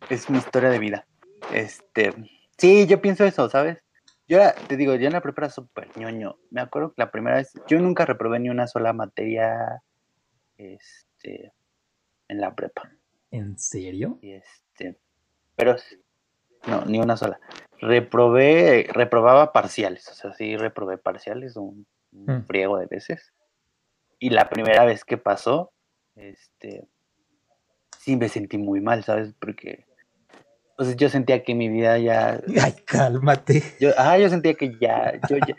[0.08, 1.06] Es mi historia de vida.
[1.52, 2.14] Este,
[2.58, 3.82] sí, yo pienso eso, ¿sabes?
[4.28, 6.36] Yo te digo, yo en la prepa era súper ñoño.
[6.50, 9.82] Me acuerdo que la primera vez, yo nunca reprobé ni una sola materia,
[10.56, 11.52] este,
[12.28, 12.90] en la prepa.
[13.30, 14.18] ¿En serio?
[14.22, 14.98] este,
[15.54, 15.76] pero,
[16.66, 17.38] no, ni una sola.
[17.78, 22.46] Reprobé, reprobaba parciales, o sea, sí reprobé parciales un, un mm.
[22.46, 23.32] friego de veces
[24.18, 25.72] y la primera vez que pasó,
[26.14, 26.86] este,
[27.98, 29.34] sí me sentí muy mal, ¿sabes?
[29.38, 29.84] Porque,
[30.84, 32.40] sea, yo sentía que mi vida ya...
[32.62, 33.62] Ay, cálmate.
[33.80, 35.56] Yo, ah, yo sentía que ya, yo ya,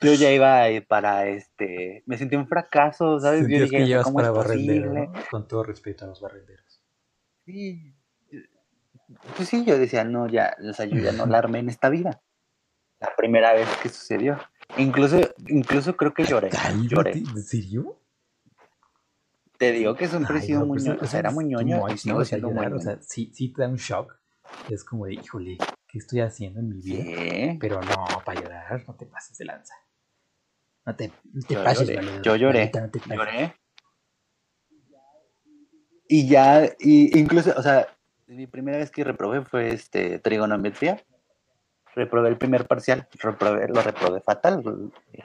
[0.00, 3.42] yo ya iba para este, me sentí un fracaso, ¿sabes?
[3.42, 6.80] Yo dije, que ¿cómo para es Con todo respeto a los barrenderos.
[7.44, 7.94] Sí,
[9.36, 11.88] Pues sí, yo decía, no, ya, o sea, yo ya no la armé en esta
[11.88, 12.20] vida.
[12.98, 14.38] La primera vez que sucedió.
[14.78, 16.48] Incluso, incluso creo que lloré.
[16.48, 17.12] Cálmate, Lloré.
[17.12, 18.00] ¿En serio?
[19.58, 20.98] Te digo que siempre he sido no, muy pues, ñoño.
[21.02, 22.18] O sea, era muy ñoño no,
[22.68, 24.18] no o sea, sí, sí te da un shock.
[24.70, 27.04] Es como de, híjole, ¿qué estoy haciendo en mi vida?
[27.04, 27.58] Sí.
[27.60, 29.74] Pero no, para llorar, no te pases de lanza.
[30.84, 33.00] No te, no te Yo pases, lloré, yo lloré, no te.
[33.08, 33.54] Lloré.
[36.08, 37.88] Y ya, y incluso, o sea,
[38.26, 41.02] mi primera vez que reprobé fue este trigonometría.
[41.94, 44.62] Reprobé el primer parcial, reprobé, lo reprobé fatal.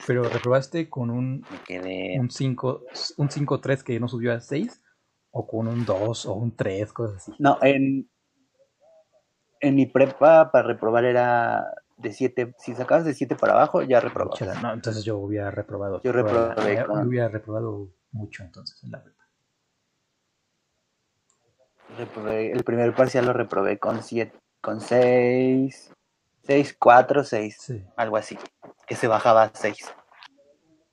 [0.07, 2.17] Pero reprobaste con un me quedé.
[2.17, 2.85] un 5
[3.17, 4.81] un 5-3 que no subió a 6
[5.31, 7.33] o con un 2 o un 3, cosas así.
[7.39, 8.09] No, en,
[9.61, 12.53] en mi prepa para reprobar era de 7.
[12.57, 14.39] Si sacabas de 7 para abajo, ya reprobabas.
[14.39, 16.01] Chala, No, entonces yo hubiera reprobado.
[16.03, 19.21] Yo reprobé yo con- hubiera reprobado mucho entonces en la prepa.
[21.97, 25.91] Reprobé- el primer parcial lo reprobé con 7, con 6,
[26.43, 27.57] 6, 4, 6.
[27.59, 27.85] Sí.
[27.97, 28.37] algo así,
[28.87, 29.93] que se bajaba a 6.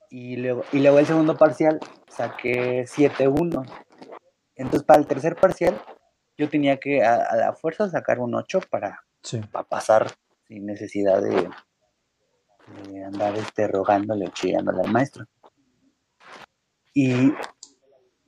[0.09, 1.79] Y luego, y luego el segundo parcial
[2.09, 3.63] saqué 7-1.
[4.55, 5.79] Entonces para el tercer parcial
[6.39, 9.41] yo tenía que a, a la fuerza sacar un 8 para, Sí.
[9.51, 10.07] para pasar
[10.47, 11.49] sin necesidad de,
[12.87, 15.25] de andar este, rogándole o chillándole al maestro.
[16.93, 17.33] Y,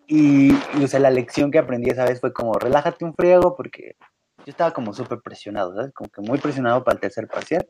[0.08, 3.56] y, y, o sea, la lección que aprendí esa vez fue como, relájate un friego
[3.56, 3.96] porque
[4.40, 5.94] yo estaba como súper presionado, ¿sabes?
[5.94, 7.66] Como que muy presionado para el tercer parcial.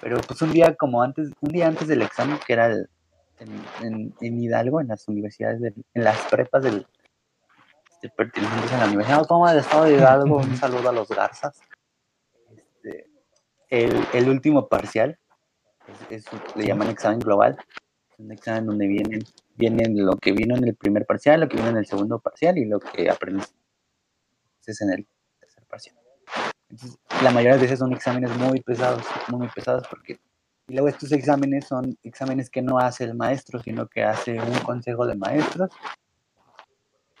[0.00, 2.88] Pero pues un día como antes, un día antes del examen, que era el-
[3.38, 6.86] en, en- en Hidalgo, en las universidades, en las prepas del,
[8.10, 11.60] pertenecientes a la Universidad Autónoma del Estado de Hidalgo, un saludo a los Garzas.
[12.50, 13.08] Este,
[13.68, 15.18] el, el último parcial,
[16.10, 17.56] es- es- le llaman examen global,
[18.10, 19.20] es un examen donde vienen,
[19.56, 22.58] vienen lo que vino en el primer parcial, lo que vino en el segundo parcial
[22.58, 23.54] y lo que aprendes
[24.80, 25.06] en el
[25.40, 25.96] tercer parcial.
[26.70, 30.18] Entonces, la mayoría de veces son exámenes muy pesados, muy pesados, porque
[30.66, 34.58] y luego estos exámenes son exámenes que no hace el maestro, sino que hace un
[34.60, 35.70] consejo de maestros.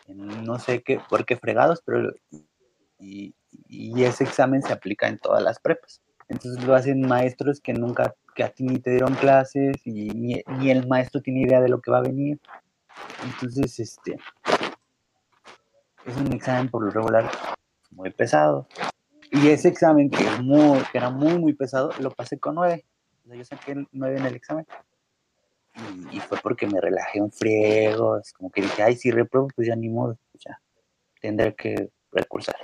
[0.08, 2.12] No sé qué, por qué fregados, pero
[2.98, 3.34] y,
[3.68, 6.02] y ese examen se aplica en todas las prepas.
[6.28, 10.42] Entonces lo hacen maestros que nunca, que a ti ni te dieron clases y ni,
[10.58, 12.40] ni el maestro tiene idea de lo que va a venir.
[13.24, 14.18] Entonces, este,
[16.06, 17.30] es un examen por lo regular
[17.90, 18.66] muy pesado.
[19.30, 22.84] Y ese examen que, es muy, que era muy, muy pesado, lo pasé con nueve.
[23.24, 24.66] O sea, yo saqué nueve en el examen.
[26.12, 28.20] Y, fue porque me relajé un friego.
[28.36, 30.60] Como que dije, ay, si repruebo, pues ya ni modo, ya
[31.20, 32.56] tendré que recursar.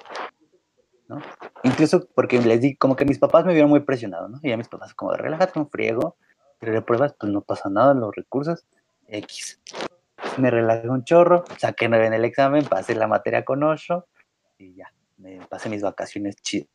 [1.08, 1.20] ¿no?
[1.64, 4.38] Incluso porque les di, como que mis papás me vieron muy presionado, ¿no?
[4.42, 6.16] Y a mis papás, como, relájate un friego,
[6.60, 8.64] si repruebas, pues no pasa nada, los recursos,
[9.08, 9.60] X.
[10.38, 14.06] Me relajé un chorro, saqué nueve en el examen, pasé la materia con ocho,
[14.56, 16.68] y ya, me pasé mis vacaciones chido.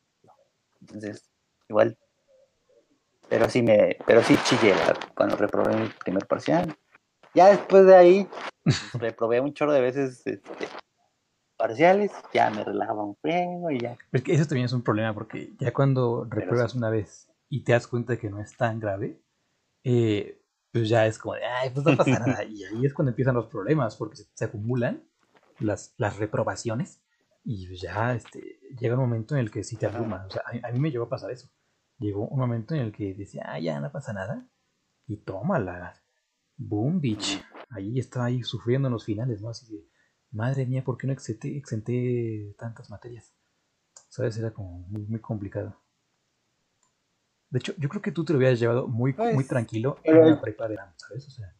[0.80, 1.30] Entonces,
[1.68, 1.96] igual,
[3.28, 4.74] pero sí me, pero sí chillé
[5.14, 6.76] cuando reprobé mi primer parcial.
[7.34, 8.28] Ya después de ahí,
[8.94, 10.66] reprobé un chorro de veces este,
[11.56, 13.96] parciales, ya me relajaba un friego y ya.
[14.12, 17.72] Es que eso también es un problema porque ya cuando repruebas una vez y te
[17.72, 19.20] das cuenta de que no es tan grave,
[19.84, 22.44] eh, pues ya es como de, ay, pues no pasa nada.
[22.44, 25.02] Y ahí es cuando empiezan los problemas porque se, se acumulan
[25.58, 27.02] las, las reprobaciones
[27.44, 30.24] y ya este, llega un momento en el que sí te abruma.
[30.26, 31.48] O sea, a, a mí me llegó a pasar eso.
[31.98, 34.48] Llegó un momento en el que decía, ah, ya no pasa nada.
[35.06, 35.94] Y tómala.
[36.56, 37.42] Boom, bitch.
[37.70, 39.48] Ahí estaba ahí sufriendo en los finales, ¿no?
[39.48, 39.88] Así de,
[40.30, 43.34] madre mía, ¿por qué no exenté, exenté tantas materias?
[44.08, 44.36] ¿Sabes?
[44.36, 45.80] Era como muy, muy complicado.
[47.50, 50.30] De hecho, yo creo que tú te lo hubieras llevado muy, Pues, muy tranquilo en
[50.30, 51.26] la prepa de ¿sabes?
[51.28, 51.54] O sea,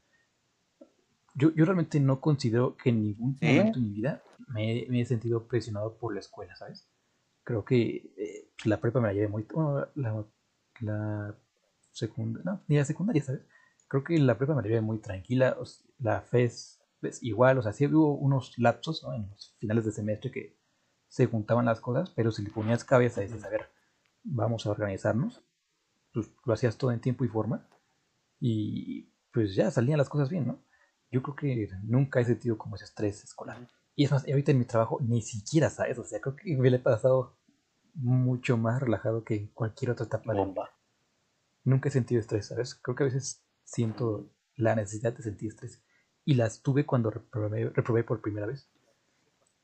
[1.35, 5.07] yo, yo realmente no considero que en ningún momento de mi vida me, me he
[5.07, 6.89] sentido presionado por la escuela, ¿sabes?
[7.45, 8.36] Creo que eh,
[8.67, 9.47] la prepa me la llevé muy...
[9.53, 10.25] Bueno, la,
[10.81, 11.35] la
[11.93, 12.51] secundaria...
[12.51, 13.43] No, ni la secundaria, ¿sabes?
[13.89, 15.57] Creo que la prepa me la llevé muy tranquila.
[15.99, 19.15] la FES es igual, o sea, sí hubo unos lapsos ¿no?
[19.15, 20.57] en los finales de semestre que
[21.09, 23.69] se juntaban las cosas, pero si le ponías cabeza y dices, a ver,
[24.25, 25.43] vamos a organizarnos,
[26.13, 27.69] pues lo hacías todo en tiempo y forma
[28.41, 30.59] y pues ya salían las cosas bien, ¿no?
[31.11, 33.69] Yo creo que nunca he sentido como ese estrés escolar.
[33.95, 36.71] Y es más, ahorita en mi trabajo ni siquiera sabes, o sea, creo que me
[36.71, 37.37] lo he pasado
[37.97, 40.65] mucho más relajado que en cualquier otra etapa de Bomba.
[40.65, 40.77] vida.
[41.65, 42.75] Nunca he sentido estrés, ¿sabes?
[42.75, 45.83] Creo que a veces siento la necesidad de sentir estrés.
[46.25, 48.71] Y las tuve cuando reprobé, reprobé por primera vez.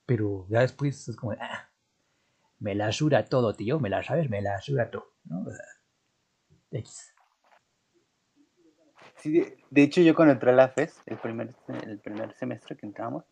[0.07, 1.71] Pero ya después es como, ah,
[2.59, 5.43] me la ayuda todo, tío, me la sabes, me la ayuda todo, ¿no?
[5.43, 5.65] O sea,
[6.71, 7.15] X.
[9.17, 11.55] Sí, de, de hecho, yo cuando entré a la FES, el primer,
[11.85, 13.25] el primer semestre que entramos,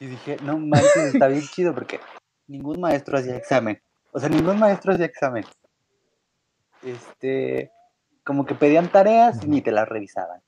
[0.00, 2.00] y dije, no manches, está bien chido porque
[2.46, 3.80] ningún maestro hacía examen.
[4.12, 5.44] O sea, ningún maestro hacía examen.
[6.82, 7.70] Este,
[8.24, 10.40] como que pedían tareas y ni te las revisaban.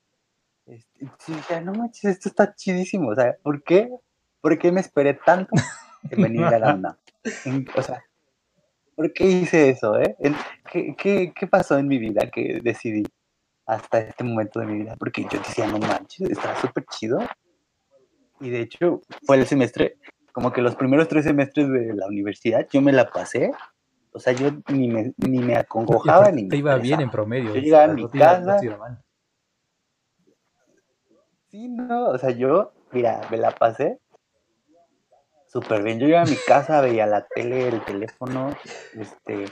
[0.65, 1.33] Este, sí,
[1.63, 3.09] no manches, esto está chidísimo.
[3.09, 3.89] O sea, ¿por qué?
[4.39, 5.51] ¿Por qué me esperé tanto
[6.09, 6.97] en venir a la UNAM?
[7.75, 8.03] o sea,
[8.95, 10.15] ¿por qué hice eso, eh?
[10.71, 13.03] ¿Qué, qué, qué pasó en mi vida que decidí
[13.65, 14.95] hasta este momento de mi vida?
[14.97, 17.19] Porque yo decía, no manches, está súper chido.
[18.39, 19.97] Y de hecho, fue el semestre,
[20.31, 23.51] como que los primeros tres semestres de la universidad, yo me la pasé.
[24.13, 27.53] O sea, yo ni me, ni me acongojaba ni Te iba bien en promedio.
[27.53, 28.59] Yo llegaba a mi casa.
[31.49, 33.99] Sí, no, o sea, yo, mira, me la pasé
[35.51, 35.99] súper bien.
[35.99, 38.55] Yo iba a mi casa, veía la tele, el teléfono,
[38.93, 39.45] este,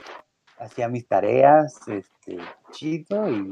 [0.58, 2.38] hacía mis tareas, este,
[2.70, 3.50] chido, y,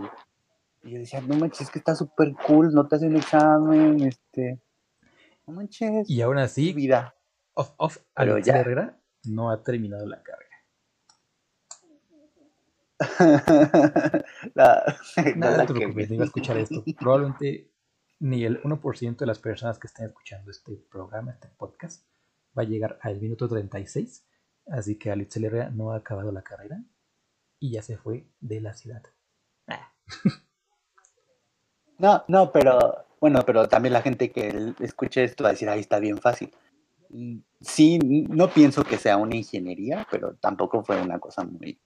[0.82, 4.58] yo decía, no manches, es que está súper cool, no te hacen examen, este,
[5.46, 6.08] no manches.
[6.08, 7.14] Y aún así, vida.
[7.58, 7.98] Off, off,
[8.44, 8.60] ya.
[8.60, 10.44] Herrera no ha terminado la carga.
[14.54, 14.96] la,
[15.34, 16.84] Nada, te preocupes, iba a escuchar esto.
[17.00, 17.72] Probablemente
[18.20, 22.06] ni el 1% de las personas que estén escuchando este programa, este podcast,
[22.56, 24.24] va a llegar al minuto 36.
[24.68, 26.80] Así que Alex Herrera no ha acabado la carrera
[27.58, 29.02] y ya se fue de la ciudad.
[29.66, 29.92] Ah.
[31.98, 35.80] No, no, pero bueno, pero también la gente que escuche esto va a decir, ahí
[35.80, 36.52] está bien fácil.
[37.60, 41.78] Sí, no pienso que sea una ingeniería, pero tampoco fue una cosa muy,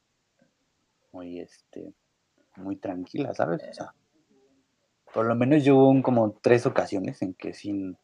[1.13, 1.95] muy, este,
[2.57, 3.63] muy tranquila, ¿sabes?
[3.71, 3.95] O sea,
[5.13, 7.97] por lo menos yo hubo como tres ocasiones en que sin...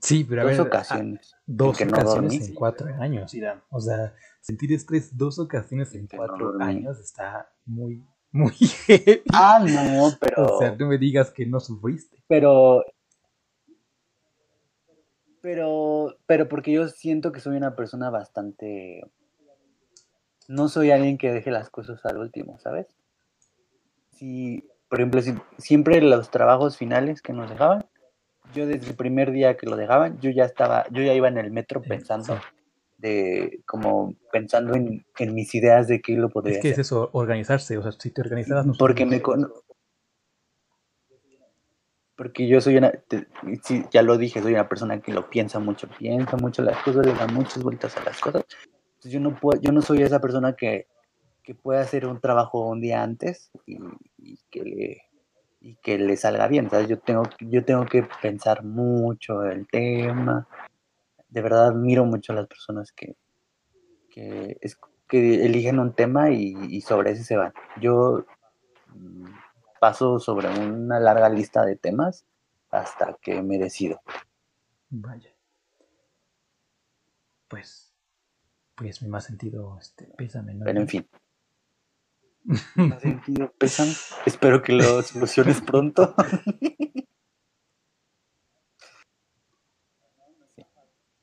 [0.00, 1.34] Sí, pero a dos ver, ocasiones.
[1.46, 3.32] dos ocasiones en cuatro años,
[3.70, 8.52] O sea, sentir estrés dos ocasiones en cuatro años está muy, muy
[9.32, 10.56] Ah, no, pero...
[10.56, 12.22] O sea, no me digas que no sufriste.
[12.26, 12.84] Pero...
[15.46, 19.04] Pero, pero porque yo siento que soy una persona bastante...
[20.48, 22.88] No soy alguien que deje las cosas al último, ¿sabes?
[24.10, 27.86] Si, por ejemplo, si, siempre los trabajos finales que nos dejaban,
[28.56, 31.38] yo desde el primer día que lo dejaban, yo ya estaba, yo ya iba en
[31.38, 32.40] el metro pensando
[32.98, 37.76] de como pensando en, mis ideas de qué lo podría es que es eso organizarse
[37.76, 39.20] o sea si te organizas no porque me
[42.16, 42.92] porque yo soy una
[43.90, 47.14] ya lo dije soy una persona que lo piensa mucho piensa mucho las cosas le
[47.14, 48.44] da muchas vueltas a las cosas
[49.02, 50.86] yo no puedo yo no soy esa persona que
[51.46, 53.78] que pueda hacer un trabajo un día antes y,
[54.50, 55.02] que le
[55.60, 56.88] y que le salga bien, ¿sabes?
[56.88, 60.48] Yo tengo, yo tengo que pensar mucho el tema.
[61.28, 63.14] De verdad admiro mucho a las personas que,
[64.10, 64.58] que,
[65.08, 67.52] eligen un tema y, sobre ese se van.
[67.80, 68.26] Yo
[68.94, 69.26] mm,
[69.80, 72.24] paso sobre una larga lista de temas
[72.70, 74.00] hasta que me decido.
[74.90, 75.30] Vaya.
[77.48, 77.92] Pues,
[78.74, 80.64] pues me ha sentido este, pésame, ¿no?
[80.64, 81.08] Pero en fin.
[83.00, 83.88] sentido pesan.
[84.24, 86.14] Espero que lo soluciones pronto.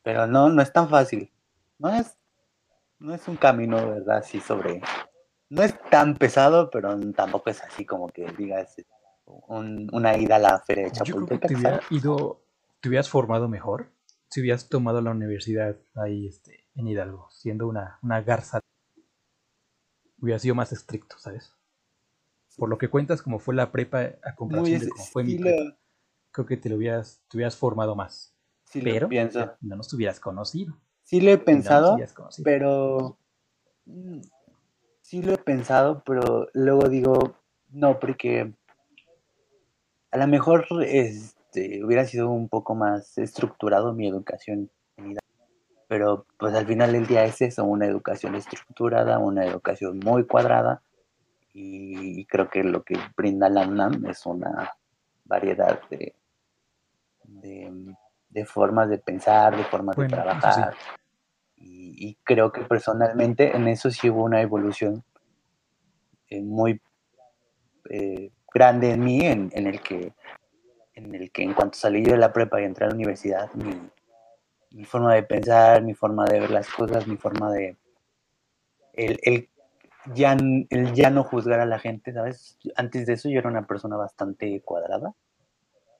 [0.03, 1.31] Pero no, no es tan fácil.
[1.79, 2.17] No es,
[2.99, 4.17] no es un camino, ¿verdad?
[4.17, 4.81] Así sobre.
[5.53, 8.75] No es tan pesado, pero tampoco es así como que digas
[9.47, 11.47] una ida a la feria de Chapultepec.
[11.47, 12.41] te hubieras ido,
[12.81, 13.87] te hubieras formado mejor
[14.29, 18.59] si hubieras tomado la universidad ahí este, en Hidalgo, siendo una, una garza
[20.19, 21.55] hubiera sido más estricto, ¿sabes?
[22.57, 25.77] Por lo que cuentas, como fue la prepa a comparación de cómo fue mi prepa,
[26.31, 28.33] creo que te lo hubieras, te hubieras formado más.
[28.63, 29.07] Sí pero
[29.61, 30.79] no nos hubieras conocido.
[31.03, 31.95] Sí lo he pensado,
[32.43, 33.19] pero...
[35.13, 37.35] Sí lo he pensado, pero luego digo,
[37.69, 38.51] no, porque
[40.09, 44.71] a lo mejor este, hubiera sido un poco más estructurado mi educación
[45.87, 50.81] pero pues al final del día es eso, una educación estructurada, una educación muy cuadrada
[51.53, 54.73] y creo que lo que brinda la UNAM es una
[55.25, 56.15] variedad de,
[57.23, 60.73] de, formas de pensar, de formas de trabajar
[61.95, 65.03] y, creo que personalmente en eso sí hubo una evolución
[66.29, 66.81] eh, muy
[67.89, 70.13] eh, grande en mí, en, en, el que
[70.95, 73.51] en el que en cuanto salí yo de la prepa y entré a la universidad,
[73.53, 73.73] mi,
[74.71, 77.77] mi forma de pensar, mi forma de ver las cosas, mi forma de...
[78.93, 79.49] El, el,
[80.13, 80.35] ya,
[80.69, 82.57] el ya no juzgar a la gente, ¿sabes?
[82.75, 85.13] Antes de eso yo era una persona bastante cuadrada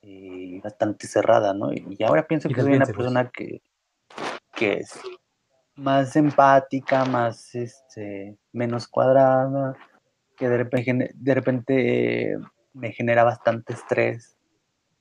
[0.02, 1.72] y bastante cerrada, ¿no?
[1.74, 3.62] Y ahora pienso que soy una persona que,
[4.54, 5.00] que es
[5.76, 9.76] más empática, más, este, menos cuadrada,
[10.38, 12.38] que de repente, de repente
[12.74, 14.38] me genera bastante estrés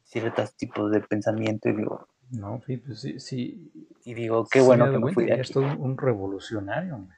[0.04, 3.72] ciertos tipos de pensamiento y digo, no, sí, pues sí, sí.
[4.04, 7.16] Y digo, qué bueno que me fui de Es todo un revolucionario, hombre.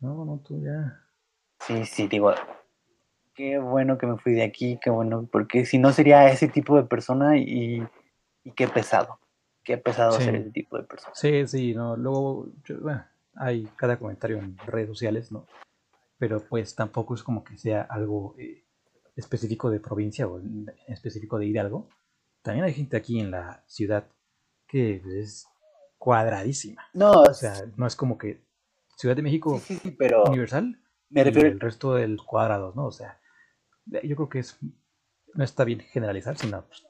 [0.00, 1.00] No, no, tú ya.
[1.60, 2.32] Sí, sí, digo,
[3.34, 6.76] qué bueno que me fui de aquí, qué bueno, porque si no sería ese tipo
[6.76, 7.86] de persona y,
[8.44, 9.18] y qué pesado,
[9.64, 10.24] qué pesado Sí.
[10.24, 11.14] ser ese tipo de persona.
[11.14, 11.96] Sí, sí, no.
[11.96, 13.04] Luego, yo- bueno,
[13.34, 15.46] hay cada comentario en redes sociales, ¿no?
[16.18, 18.64] Pero pues tampoco es como que sea algo eh,
[19.16, 21.88] específico de provincia o en específico de Hidalgo.
[22.42, 24.06] También hay gente aquí en la ciudad
[24.66, 25.46] que es
[25.98, 26.82] cuadradísima.
[26.94, 28.42] No, O sea, no es como que
[28.96, 32.76] Ciudad de México sí, sí, sí, pero universal me y refiero, el resto del cuadrados,
[32.76, 32.86] ¿no?
[32.86, 33.20] O sea,
[33.86, 34.58] yo creo que es
[35.34, 36.86] no está bien generalizar, sino pues,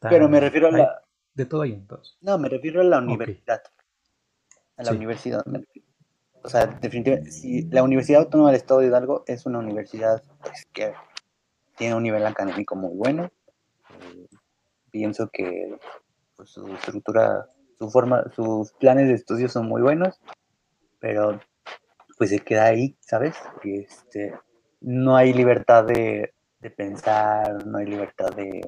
[0.00, 1.02] pero me refiero a la,
[1.34, 2.16] de todo hay en todos.
[2.20, 3.62] no, me refiero a la universidad,
[4.76, 4.96] a la Sí.
[4.96, 5.42] universidad.
[6.42, 10.66] O sea, definitivamente, si la Universidad Autónoma del Estado de Hidalgo es una universidad pues,
[10.72, 10.92] que
[11.76, 13.30] tiene un nivel académico muy bueno.
[14.00, 14.26] eh,
[14.90, 15.76] pienso que
[16.36, 17.46] pues, su estructura,
[17.78, 20.20] su forma, sus planes de estudio son muy buenos,
[21.00, 21.40] pero
[22.18, 23.34] pues se queda ahí, ¿sabes?
[23.64, 24.34] Y, este,
[24.80, 28.60] no hay libertad de, de pensar, no hay libertad de,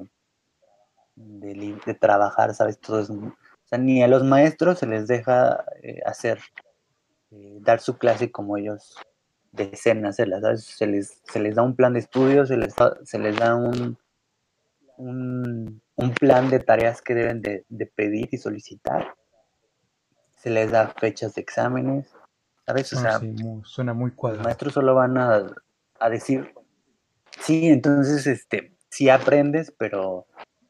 [1.17, 2.79] de, de trabajar, ¿sabes?
[2.79, 3.33] Todo es, o
[3.65, 6.39] sea, ni a los maestros se les deja eh, hacer,
[7.33, 8.97] eh, dar su clase como ellos
[9.53, 10.65] deseen hacerla, ¿sabes?
[10.65, 13.57] Se les, se les da un plan de estudio, se les da, se les da
[13.57, 13.97] un,
[14.99, 19.15] un, un plan de tareas que deben de, de pedir y solicitar,
[20.37, 22.13] se les da fechas de exámenes,
[22.67, 22.93] ¿sabes?
[22.93, 24.45] O No, sea, sí, muy- suena muy los cuadrado.
[24.45, 25.47] maestros solo van a,
[25.99, 26.53] a decir,
[27.41, 30.27] sí, entonces, este, sí aprendes, pero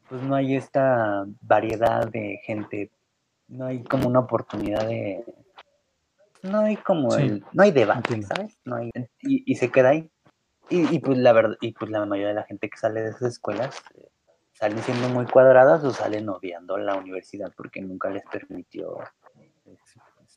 [0.08, 2.90] pues no hay esta variedad de gente,
[3.48, 5.24] no hay como una oportunidad de,
[6.42, 8.28] no hay como, Sí, el- no hay debate, entiendo.
[8.28, 8.58] ¿sabes?
[8.64, 8.90] No hay,
[9.22, 10.10] y, y se queda ahí.
[10.68, 13.10] Y, y pues la verdad, y pues la mayoría de la gente que sale de
[13.10, 14.08] esas escuelas eh,
[14.52, 18.98] salen siendo muy cuadradas o salen odiando la universidad porque nunca les permitió,
[19.64, 19.78] pues,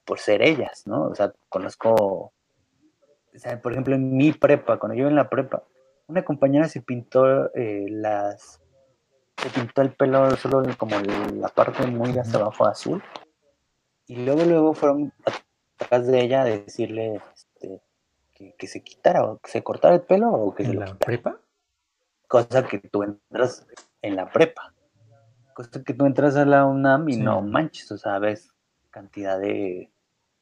[0.06, 1.04] por ser ellas, ¿no?
[1.04, 2.34] O sea, conozco
[3.32, 5.64] o sea, por ejemplo, en mi prepa, cuando yo iba en la prepa,
[6.08, 8.60] una compañera se pintó eh, las.
[9.42, 13.02] Se pintó el pelo solo como la parte muy de hasta abajo azul.
[14.08, 15.14] Y luego, luego fueron
[15.80, 17.82] atrás de ella a decirle este,
[18.34, 20.82] que, que se quitara o que se cortara el pelo o que se ¿En lo
[20.82, 21.06] la quitara.
[21.06, 21.40] prepa?
[22.28, 23.66] Cosa que tú entras
[24.02, 24.74] en la prepa.
[25.54, 27.22] Cosa que tú entras a la UNAM y Sí.
[27.22, 28.54] no manches, o sea, ves
[28.92, 29.92] cantidad de,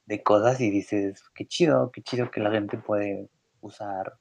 [0.05, 3.29] de cosas y dices, qué chido, qué chido que la gente puede
[3.61, 4.17] usar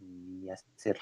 [0.00, 0.98] y hacer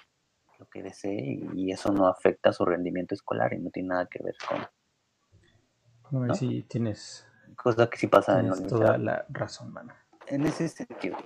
[0.58, 4.22] lo que desee y, eso no afecta su rendimiento escolar y no tiene nada que
[4.22, 7.26] ver con No, sí tienes,
[7.56, 9.92] cosas que sí pasan en la toda la razón, mano.
[10.26, 11.16] En ese sentido.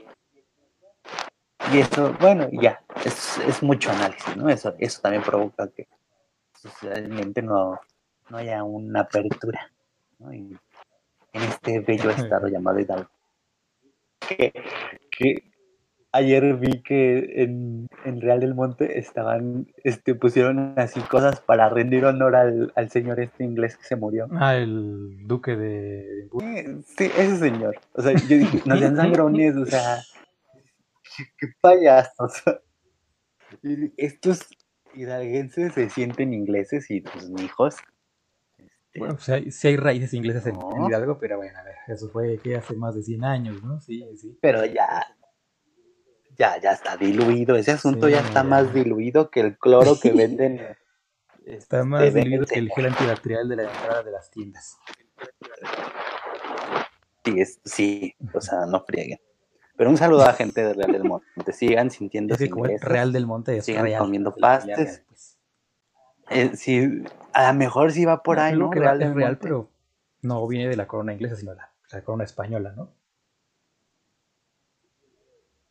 [1.72, 4.48] Y eso, bueno, ya, es, es mucho análisis, ¿no?
[4.48, 5.88] Eso, eso también provoca que
[6.54, 7.78] socialmente no,
[8.28, 9.70] no haya una apertura,
[10.28, 10.58] en
[11.32, 13.10] este bello estado llamado Hidalgo.
[14.20, 14.52] Que,
[15.10, 15.50] que
[16.12, 22.04] ayer vi que en, en Real del Monte estaban, este, pusieron así cosas para rendir
[22.04, 24.26] honor al, al señor este inglés que se murió.
[24.32, 26.82] Ah, el duque de Edimburgo.
[26.96, 27.76] Sí, ese señor.
[27.94, 29.98] O sea, yo dije, no sean sangrones, o sea,
[31.38, 32.42] qué payasos.
[33.96, 34.48] Estos
[34.94, 37.76] hidalguenses se sienten ingleses y pues hijos.
[38.58, 40.56] Este, Bueno, pues hay- sí hay raíces inglesas en.
[40.88, 43.80] Hidalgo, pero bueno, a ver, eso fue que hace más de 100 años, ¿no?
[43.80, 44.36] Sí, sí.
[44.40, 45.04] pero ya,
[46.40, 47.54] ya, ya está diluido.
[47.54, 48.44] Ese asunto Sí, ya está ya.
[48.48, 50.58] más diluido que el cloro que venden.
[51.46, 54.78] Está este, más venden diluido que el gel antibacterial de la entrada de las tiendas.
[57.24, 59.18] Sí, es- sí, o sea, no frieguen.
[59.76, 61.52] Pero un saludo a la gente de Real del Monte.
[61.52, 64.00] Sigan sintiendo Es que Real del Monte es sigan real.
[64.00, 65.02] comiendo pastes.
[65.08, 65.38] pues.
[66.30, 68.70] Eh, sí, a lo mejor sí va por No, ahí, creo ¿no?
[68.70, 69.70] que Real es real, pero
[70.22, 72.92] no viene de la corona inglesa, sino de la, la corona española, ¿no?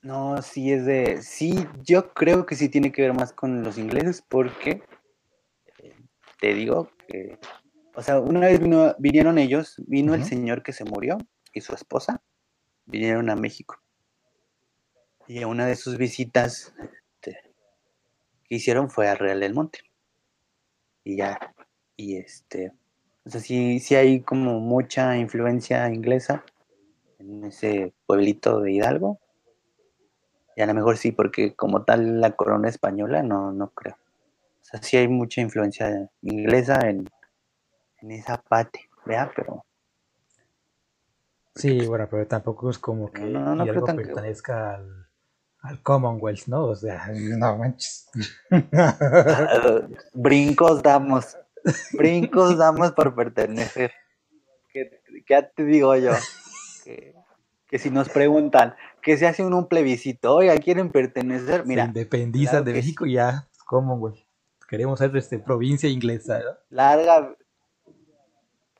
[0.01, 1.21] No, sí es de.
[1.21, 4.81] Sí, yo creo que sí tiene que ver más con los ingleses, porque
[5.79, 5.95] eh,
[6.39, 7.37] te digo que.
[7.95, 11.17] O sea, una vez vino- vinieron ellos, vino el señor que se murió
[11.53, 12.21] y su esposa,
[12.85, 13.81] vinieron a México.
[15.27, 17.39] Y a una de sus visitas este,
[18.45, 19.79] que hicieron fue a Real del Monte.
[21.03, 21.37] Y ya,
[21.97, 22.71] y este.
[23.25, 26.45] O sea, sí, sí hay como mucha influencia inglesa
[27.19, 29.19] en ese pueblito de Hidalgo.
[30.59, 33.95] Y a lo mejor sí, porque como tal la corona española, no, no creo.
[33.95, 37.09] O sea, sí hay mucha influencia inglesa en,
[38.01, 39.31] en esa parte, ¿verdad?
[39.33, 39.63] Pero
[41.55, 45.07] Sí, bueno, pero tampoco es como que No, no, no que- pertenezca al,
[45.61, 46.65] al Commonwealth, ¿no?
[46.65, 47.07] O sea,
[47.37, 48.09] no manches.
[50.13, 51.37] brincos damos,
[51.93, 53.93] brincos damos por pertenecer.
[54.73, 56.11] ¿Qué, qué te digo yo?
[56.83, 57.13] Que,
[57.69, 61.83] que si nos preguntan que se hace un plebiscito, oiga, quieren pertenecer, mira.
[61.83, 64.25] Se independiza de México ya, ¿cómo, güey?
[64.67, 66.51] Queremos ser este, provincia inglesa, ¿no?
[66.69, 67.35] Larga,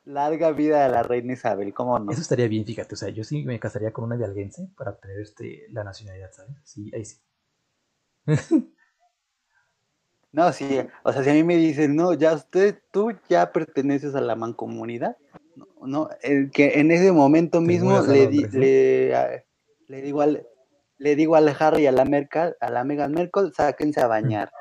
[0.04, 2.10] larga vida a la reina Isabel, ¿cómo no?
[2.10, 4.90] Eso estaría bien, fíjate, o sea, yo sí me casaría con una de alguense para
[4.90, 6.56] obtener este, la nacionalidad, ¿sabes?
[6.64, 7.20] Sí, ahí sí.
[10.32, 14.14] no, sí, o sea, si a mí me dicen, no, ya usted, tú ya perteneces
[14.14, 15.16] a la mancomunidad,
[15.82, 19.44] no, el que en ese momento mismo le, le,
[19.88, 20.46] le, digo al,
[20.98, 24.52] le digo al Harry y a la Merkel, a la Megan Merkel, sáquense a bañar.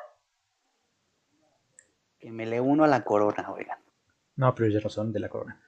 [2.18, 3.78] Que me le uno a la corona, oigan.
[4.36, 5.62] No, pero ya no son de la corona.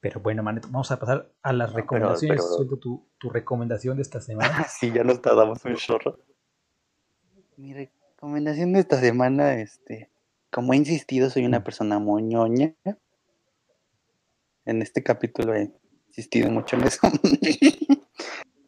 [0.00, 2.44] Pero bueno, Maneto, vamos a pasar a las recomendaciones.
[2.46, 4.64] Suelto tu, tu, recomendación de esta semana.
[4.68, 6.18] sí, ya nos tardamos un chorro.
[7.56, 7.74] Mi
[8.18, 10.10] recomendación de esta semana, este,
[10.50, 12.74] como he insistido, soy una persona moñoña
[14.64, 15.70] en este capítulo he
[16.08, 17.00] insistido mucho en eso.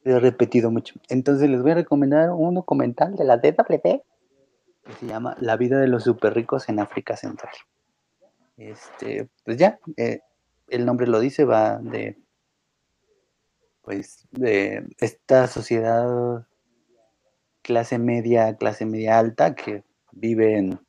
[0.05, 0.95] he repetido mucho.
[1.09, 5.81] Entonces les voy a recomendar un documental de la DWP que se llama La vida
[5.81, 7.53] de los super ricos en África Central.
[8.57, 10.21] Este, pues ya, eh,
[10.69, 12.17] el nombre lo dice, va de
[13.83, 16.47] pues de esta sociedad
[17.63, 20.81] clase media, clase media alta que vive en,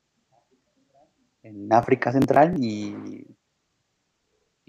[1.42, 3.26] en África Central y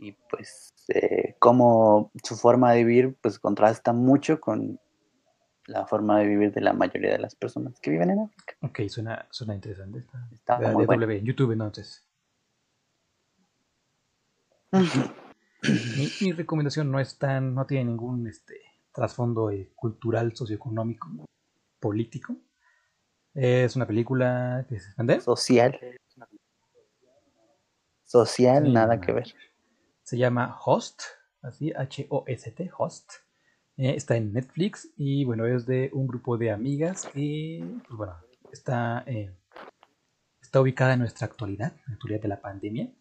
[0.03, 4.79] y pues eh, como su forma de vivir pues contrasta mucho con
[5.65, 8.55] la forma de vivir de la mayoría de las personas que viven en África.
[8.61, 9.99] Ok, suena, suena interesante.
[9.99, 10.27] Está,
[10.57, 11.09] Está muy bueno.
[11.09, 12.05] en YouTube entonces.
[14.73, 18.55] mi, mi, recomendación no es tan, no tiene ningún este
[18.91, 21.07] trasfondo eh, cultural, socioeconómico,
[21.83, 22.37] político.
[23.33, 25.77] Es una película que se social.
[28.05, 29.27] Social, nada que ver.
[30.01, 31.01] Se llama Host,
[31.41, 33.11] así, H-O-S-T, Host.
[33.75, 38.15] Eh, está en Netflix y bueno, es de un grupo de amigas y pues bueno,
[38.51, 39.35] está, eh,
[40.39, 42.93] está ubicada en nuestra actualidad, en la actualidad de la pandemia.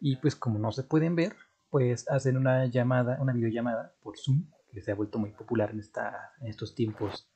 [0.00, 1.36] Y pues como no se pueden ver,
[1.70, 5.80] pues hacen una llamada, una videollamada por Zoom, que se ha vuelto muy popular en,
[5.80, 7.30] esta, en estos tiempos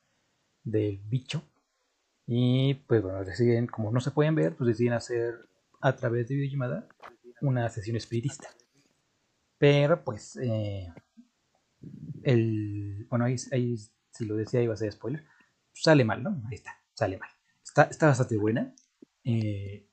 [0.63, 1.43] del bicho.
[2.27, 5.35] Y pues bueno, deciden, como no se pueden ver, pues deciden hacer
[5.81, 6.87] a través de videollamada
[7.41, 8.47] una sesión espiritista.
[9.57, 10.93] Pero pues, eh,
[12.23, 15.23] el, bueno, ahí, si lo decía iba a ser spoiler,
[15.73, 16.41] sale mal, ¿no?
[16.47, 17.29] Ahí está, sale mal.
[17.63, 18.73] Está, está bastante buena.
[19.23, 19.87] Eh,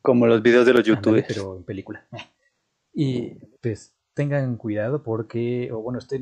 [0.00, 1.26] Como los videos de los youtubers.
[1.28, 2.06] Pero en película.
[2.94, 6.20] Y pues tengan cuidado porque, o bueno, estén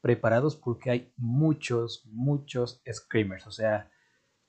[0.00, 3.46] preparados porque hay muchos, muchos screamers.
[3.46, 3.90] O sea,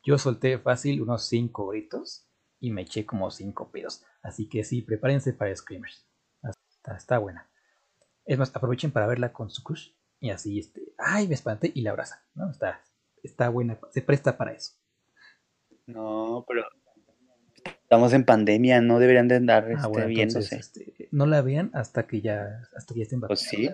[0.04, 2.28] yo solté fácil unos 5 gritos
[2.60, 4.04] y me eché como 5 pedos.
[4.22, 6.08] Así que sí, prepárense para screamers.
[6.97, 7.50] Está, buena.
[8.26, 11.82] Es más, aprovechen para verla con su crush y así, este, ay, me espanté y
[11.82, 12.50] la abraza, ¿no?
[12.50, 12.82] Está,
[13.24, 14.74] está buena, se presta para eso.
[15.86, 16.64] No, pero
[17.66, 20.56] estamos en pandemia, no deberían de andar ah, este, viéndose.
[20.58, 23.70] Este, no la vean hasta que ya, hasta que ya estén Pues sí.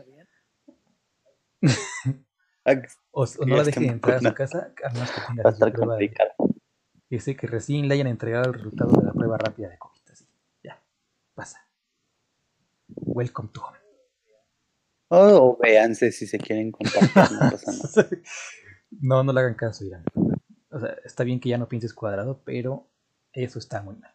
[3.12, 6.14] O, no la dejen entrar a su casa, a menos que tenga la prueba de,
[7.10, 10.02] que sé que recién le hayan entregado el resultado de la prueba rápida de COVID.
[10.12, 10.28] Así,
[10.64, 10.82] ya,
[11.34, 11.68] pasa.
[12.88, 13.78] Welcome to home.
[15.10, 17.72] o véanse si se quieren compartir, no pasa
[18.04, 18.10] nada.
[19.02, 20.04] No, no le hagan caso, Irán.
[20.70, 22.90] O sea, está bien que ya no pienses cuadrado, pero
[23.34, 24.14] eso está muy mal.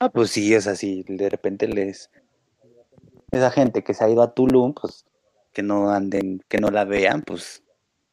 [0.00, 1.04] Ah, pues sí, es así.
[1.06, 2.10] De repente les.
[3.34, 5.04] Esa gente que se ha ido a Tulum, pues
[5.52, 7.62] que no anden, que no la vean, pues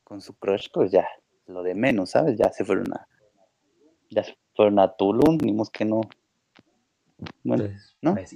[0.03, 1.07] con su crush, pues ya,
[1.47, 2.37] lo de menos, ¿sabes?
[2.37, 3.07] Ya se fueron a.
[4.09, 6.01] Ya se fueron a Tulum, vimos que no,
[7.43, 8.13] bueno, pues, ¿no?
[8.13, 8.35] Pues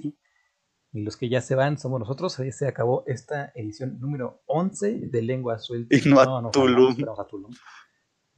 [0.96, 2.38] y los que ya se van somos nosotros.
[2.40, 5.94] Ahí se acabó esta edición número 11 de Lengua Suelta.
[5.94, 6.96] Y no, a, Tulum.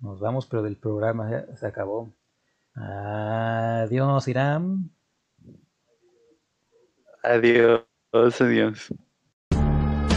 [0.00, 2.12] Nos vamos, pero del programa ya se acabó.
[2.74, 4.90] Adiós, Irán.
[7.22, 7.82] Adiós,
[8.12, 8.88] adiós.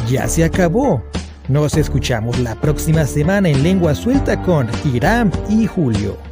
[0.08, 1.04] Ya se acabó.
[1.50, 6.30] Nos escuchamos la próxima semana en Lengua Suelta con Irán y Julio.